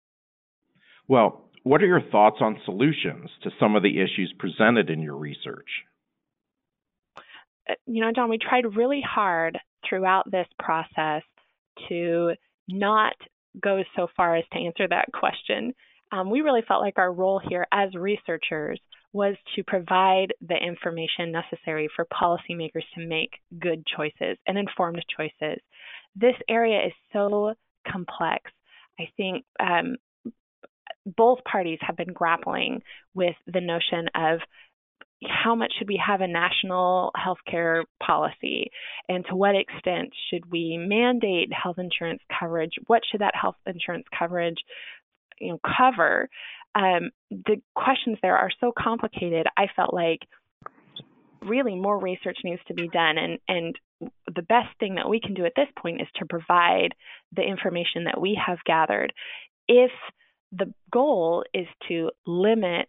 Well, 1.08 1.48
what 1.62 1.82
are 1.82 1.86
your 1.86 2.02
thoughts 2.02 2.36
on 2.40 2.60
solutions 2.66 3.30
to 3.42 3.50
some 3.58 3.74
of 3.74 3.82
the 3.82 4.02
issues 4.02 4.34
presented 4.38 4.90
in 4.90 5.00
your 5.00 5.16
research? 5.16 5.68
Uh, 7.66 7.74
you 7.86 8.02
know, 8.02 8.12
John, 8.14 8.28
we 8.28 8.36
tried 8.36 8.76
really 8.76 9.00
hard 9.00 9.58
throughout 9.88 10.30
this 10.30 10.46
process 10.58 11.22
to 11.88 12.34
not 12.68 13.14
go 13.62 13.82
so 13.96 14.08
far 14.14 14.36
as 14.36 14.44
to 14.52 14.58
answer 14.58 14.86
that 14.86 15.08
question. 15.14 15.72
Um, 16.12 16.28
we 16.28 16.42
really 16.42 16.62
felt 16.68 16.82
like 16.82 16.98
our 16.98 17.10
role 17.10 17.40
here 17.42 17.66
as 17.72 17.94
researchers 17.94 18.78
was 19.12 19.36
to 19.56 19.64
provide 19.64 20.34
the 20.46 20.56
information 20.56 21.32
necessary 21.32 21.88
for 21.94 22.06
policymakers 22.06 22.84
to 22.94 23.06
make 23.06 23.30
good 23.58 23.84
choices 23.86 24.36
and 24.46 24.58
informed 24.58 25.02
choices. 25.16 25.60
This 26.14 26.34
area 26.48 26.86
is 26.86 26.92
so 27.12 27.54
complex. 27.90 28.50
I 29.00 29.08
think 29.16 29.44
um, 29.60 29.96
both 31.16 31.38
parties 31.44 31.78
have 31.80 31.96
been 31.96 32.12
grappling 32.12 32.82
with 33.14 33.36
the 33.46 33.60
notion 33.60 34.08
of 34.14 34.40
how 35.26 35.54
much 35.54 35.72
should 35.78 35.88
we 35.88 36.00
have 36.04 36.20
a 36.20 36.28
national 36.28 37.10
healthcare 37.16 37.82
policy 38.00 38.70
and 39.08 39.24
to 39.26 39.34
what 39.34 39.56
extent 39.56 40.10
should 40.30 40.50
we 40.50 40.76
mandate 40.78 41.52
health 41.52 41.78
insurance 41.78 42.22
coverage 42.38 42.74
what 42.86 43.02
should 43.10 43.20
that 43.20 43.34
health 43.34 43.56
insurance 43.66 44.04
coverage 44.16 44.58
you 45.40 45.48
know 45.48 45.58
cover 45.76 46.28
um, 46.78 47.10
the 47.30 47.60
questions 47.74 48.18
there 48.22 48.36
are 48.36 48.50
so 48.60 48.72
complicated 48.76 49.46
i 49.56 49.66
felt 49.76 49.92
like 49.92 50.20
really 51.42 51.74
more 51.74 51.98
research 51.98 52.38
needs 52.44 52.60
to 52.68 52.74
be 52.74 52.88
done. 52.88 53.18
And 53.18 53.38
and 53.48 53.76
the 54.34 54.42
best 54.42 54.68
thing 54.78 54.96
that 54.96 55.08
we 55.08 55.20
can 55.20 55.34
do 55.34 55.44
at 55.44 55.54
this 55.56 55.68
point 55.80 56.00
is 56.00 56.08
to 56.16 56.26
provide 56.26 56.94
the 57.34 57.42
information 57.42 58.04
that 58.04 58.20
we 58.20 58.40
have 58.44 58.58
gathered. 58.64 59.12
If 59.66 59.90
the 60.52 60.72
goal 60.92 61.44
is 61.52 61.66
to 61.88 62.10
limit 62.26 62.88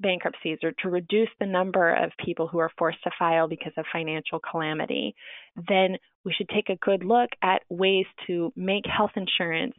bankruptcies 0.00 0.58
or 0.64 0.72
to 0.82 0.88
reduce 0.88 1.28
the 1.38 1.46
number 1.46 1.94
of 1.94 2.10
people 2.24 2.48
who 2.48 2.58
are 2.58 2.72
forced 2.76 3.02
to 3.04 3.10
file 3.18 3.46
because 3.46 3.72
of 3.76 3.84
financial 3.92 4.40
calamity, 4.40 5.14
then 5.68 5.96
we 6.24 6.32
should 6.32 6.48
take 6.48 6.68
a 6.68 6.76
good 6.76 7.04
look 7.04 7.30
at 7.42 7.62
ways 7.68 8.06
to 8.26 8.52
make 8.56 8.84
health 8.84 9.12
insurance 9.14 9.74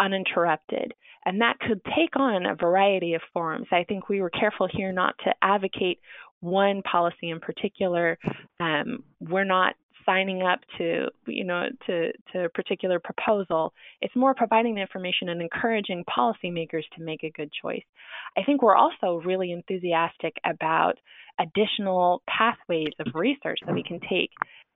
uninterrupted. 0.00 0.94
And 1.24 1.40
that 1.40 1.58
could 1.60 1.80
take 1.84 2.16
on 2.16 2.46
a 2.46 2.54
variety 2.54 3.14
of 3.14 3.22
forms. 3.32 3.66
I 3.72 3.84
think 3.84 4.08
we 4.08 4.20
were 4.22 4.30
careful 4.30 4.68
here 4.70 4.92
not 4.92 5.14
to 5.24 5.34
advocate 5.42 6.00
one 6.40 6.82
policy 6.82 7.30
in 7.30 7.40
particular. 7.40 8.18
Um, 8.60 9.02
we're 9.20 9.44
not 9.44 9.74
signing 10.06 10.42
up 10.42 10.60
to 10.78 11.08
you 11.26 11.44
know 11.44 11.64
to 11.86 12.10
to 12.32 12.44
a 12.44 12.48
particular 12.48 12.98
proposal. 12.98 13.74
It's 14.00 14.14
more 14.16 14.34
providing 14.34 14.76
the 14.76 14.80
information 14.80 15.28
and 15.28 15.42
encouraging 15.42 16.04
policymakers 16.04 16.84
to 16.96 17.02
make 17.02 17.24
a 17.24 17.30
good 17.30 17.50
choice. 17.60 17.84
I 18.36 18.42
think 18.44 18.62
we're 18.62 18.76
also 18.76 19.20
really 19.24 19.52
enthusiastic 19.52 20.34
about 20.46 20.94
additional 21.38 22.22
pathways 22.28 22.94
of 22.98 23.14
research 23.14 23.58
that 23.66 23.74
we 23.74 23.82
can 23.82 24.00
take. 24.08 24.30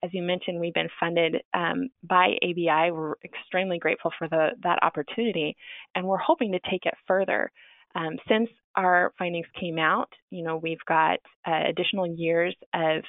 As 0.05 0.11
you 0.13 0.23
mentioned, 0.23 0.59
we've 0.59 0.75
been 0.75 0.89
funded 0.99 1.37
um, 1.55 1.89
by 2.03 2.37
ABI. 2.43 2.91
We're 2.91 3.15
extremely 3.25 3.79
grateful 3.79 4.11
for 4.19 4.29
the, 4.29 4.49
that 4.63 4.83
opportunity, 4.83 5.57
and 5.95 6.07
we're 6.07 6.19
hoping 6.19 6.53
to 6.53 6.61
take 6.71 6.87
it 6.87 6.95
further. 7.07 7.51
Um, 7.95 8.17
since 8.29 8.49
our 8.75 9.13
findings 9.19 9.47
came 9.59 9.79
out, 9.79 10.09
you 10.31 10.43
know, 10.43 10.57
we've 10.57 10.85
got 10.89 11.19
uh, 11.47 11.63
additional 11.69 12.07
years 12.07 12.55
of 12.75 13.05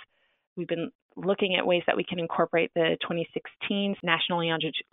we've 0.56 0.68
been 0.68 0.92
looking 1.16 1.56
at 1.56 1.66
ways 1.66 1.84
that 1.88 1.96
we 1.96 2.04
can 2.04 2.20
incorporate 2.20 2.72
the 2.74 2.98
2016 3.02 3.96
National 4.04 4.40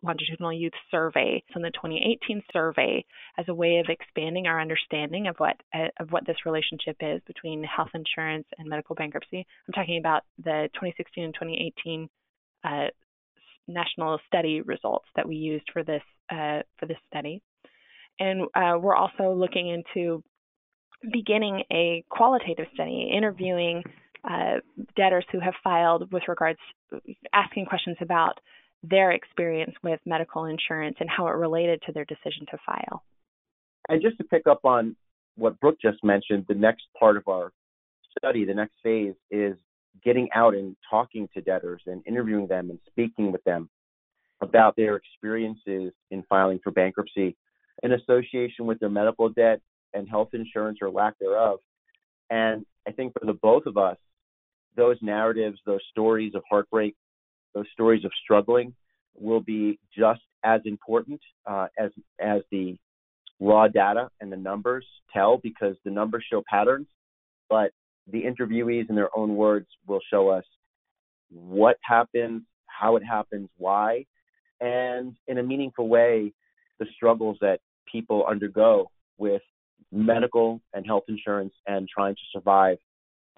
Longitudinal 0.03 0.53
Youth 0.53 0.73
Survey 0.91 1.43
and 1.55 1.65
the 1.65 1.71
2018 1.71 2.43
survey 2.53 3.05
as 3.39 3.47
a 3.49 3.55
way 3.55 3.79
of 3.79 3.87
expanding 3.89 4.47
our 4.47 4.61
understanding 4.61 5.29
of 5.29 5.37
what 5.39 5.57
of 5.99 6.11
what 6.11 6.27
this 6.27 6.37
relationship 6.45 6.97
is 7.01 7.21
between 7.27 7.65
health 7.65 7.91
insurance 7.95 8.47
and 8.59 8.69
medical 8.69 8.95
bankruptcy. 8.95 9.47
I'm 9.67 9.73
talking 9.75 9.99
about 9.99 10.25
the 10.39 10.69
2016 10.75 11.25
and 11.25 11.35
2018 11.35 12.09
uh, 12.65 12.89
national 13.67 14.19
study 14.27 14.61
results 14.61 15.07
that 15.17 15.27
we 15.29 15.37
used 15.37 15.69
for 15.73 15.83
this 15.83 16.03
uh, 16.31 16.61
for 16.79 16.87
this 16.87 16.99
study, 17.09 17.43
and 18.19 18.43
uh, 18.55 18.79
we're 18.79 18.97
also 18.97 19.33
looking 19.33 19.69
into 19.69 20.23
beginning 21.13 21.63
a 21.73 22.05
qualitative 22.11 22.67
study, 22.75 23.11
interviewing 23.17 23.83
uh, 24.25 24.61
debtors 24.97 25.25
who 25.33 25.41
have 25.41 25.55
filed 25.63 26.13
with 26.13 26.23
regards 26.29 26.59
asking 27.33 27.67
questions 27.67 27.97
about 28.01 28.41
their 28.83 29.13
experience 29.13 29.75
with 29.83 30.01
medical 30.07 30.47
insurance 30.47 30.97
and 31.01 31.09
how 31.09 31.27
it 31.27 31.33
related 31.33 31.83
to 31.87 31.93
their 31.93 32.05
decision 32.05 32.47
to 32.51 32.59
file. 32.65 33.03
And 33.89 34.01
just 34.01 34.17
to 34.19 34.25
pick 34.25 34.47
up 34.47 34.65
on 34.65 34.97
what 35.37 35.59
Brooke 35.61 35.79
just 35.81 36.03
mentioned, 36.03 36.47
the 36.49 36.55
next 36.55 36.85
part 36.99 37.17
of 37.17 37.25
our 37.29 37.53
study, 38.19 38.45
the 38.45 38.55
next 38.55 38.75
phase 38.83 39.15
is 39.31 39.57
getting 40.05 40.29
out 40.35 40.55
and 40.55 40.77
talking 40.89 41.29
to 41.35 41.41
debtors 41.41 41.83
and 41.87 42.03
interviewing 42.07 42.47
them 42.47 42.71
and 42.71 42.79
speaking 42.89 43.33
with 43.33 43.43
them 43.45 43.69
about 44.41 44.77
their 44.77 44.97
experiences 44.97 45.93
in 46.11 46.23
filing 46.29 46.61
for 46.63 46.71
bankruptcy 46.71 47.37
in 47.83 47.93
association 47.93 48.67
with 48.67 48.79
their 48.79 48.89
medical 48.89 49.29
debt 49.29 49.61
and 49.93 50.09
health 50.09 50.29
insurance 50.33 50.79
or 50.81 50.91
lack 50.91 51.19
thereof. 51.19 51.59
And 52.31 52.65
I 52.87 52.93
think 52.93 53.13
for 53.13 53.27
the 53.27 53.33
both 53.33 53.67
of 53.67 53.77
us, 53.77 53.97
those 54.77 54.97
narratives, 55.03 55.59
those 55.67 55.81
stories 55.91 56.35
of 56.35 56.43
heartbreak, 56.49 56.95
those 57.55 57.67
stories 57.73 58.05
of 58.05 58.13
struggling 58.23 58.75
will 59.15 59.41
be 59.41 59.79
just 59.97 60.21
as 60.45 60.61
important 60.65 61.21
uh, 61.47 61.67
as 61.79 61.91
as 62.21 62.43
the 62.51 62.77
raw 63.41 63.69
data 63.69 64.09
and 64.21 64.31
the 64.31 64.37
numbers 64.37 64.87
tell 65.13 65.39
because 65.39 65.77
the 65.85 65.91
numbers 65.91 66.25
show 66.31 66.43
patterns, 66.49 66.87
but 67.49 67.73
the 68.11 68.23
interviewees 68.23 68.89
in 68.89 68.95
their 68.95 69.17
own 69.17 69.35
words 69.35 69.67
will 69.87 70.01
show 70.11 70.29
us 70.29 70.45
what 71.31 71.77
happens, 71.83 72.43
how 72.67 72.97
it 72.97 73.03
happens, 73.03 73.49
why, 73.57 74.05
and 74.61 75.17
in 75.27 75.39
a 75.39 75.43
meaningful 75.43 75.89
way, 75.89 76.33
the 76.79 76.87
struggles 76.95 77.37
that 77.41 77.61
people 77.91 78.25
undergo 78.27 78.91
with 79.19 79.43
medical 79.93 80.61
and 80.75 80.87
health 80.87 81.05
insurance 81.09 81.53
and 81.67 81.89
trying 81.89 82.15
to 82.15 82.21
survive 82.33 82.79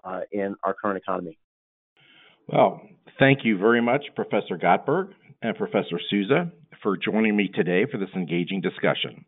uh, 0.05 0.21
in 0.31 0.55
our 0.65 0.75
current 0.75 0.99
economy. 0.99 1.39
Well, 2.49 2.83
thank 3.19 3.41
you 3.45 3.59
very 3.59 3.81
much, 3.81 4.05
Professor 4.15 4.59
Gotberg 4.59 5.13
and 5.43 5.57
Professor 5.57 5.99
Sousa, 6.11 6.53
for 6.83 6.97
joining 6.97 7.37
me 7.37 7.49
today 7.49 7.87
for 7.91 7.99
this 7.99 8.11
engaging 8.15 8.61
discussion. 8.61 9.25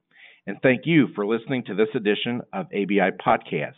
And 0.47 0.59
thank 0.63 0.83
you 0.85 1.09
for 1.15 1.27
listening 1.27 1.65
to 1.65 1.75
this 1.75 1.89
edition 1.95 2.43
of 2.53 2.67
ABI 2.67 3.11
Podcast. 3.25 3.75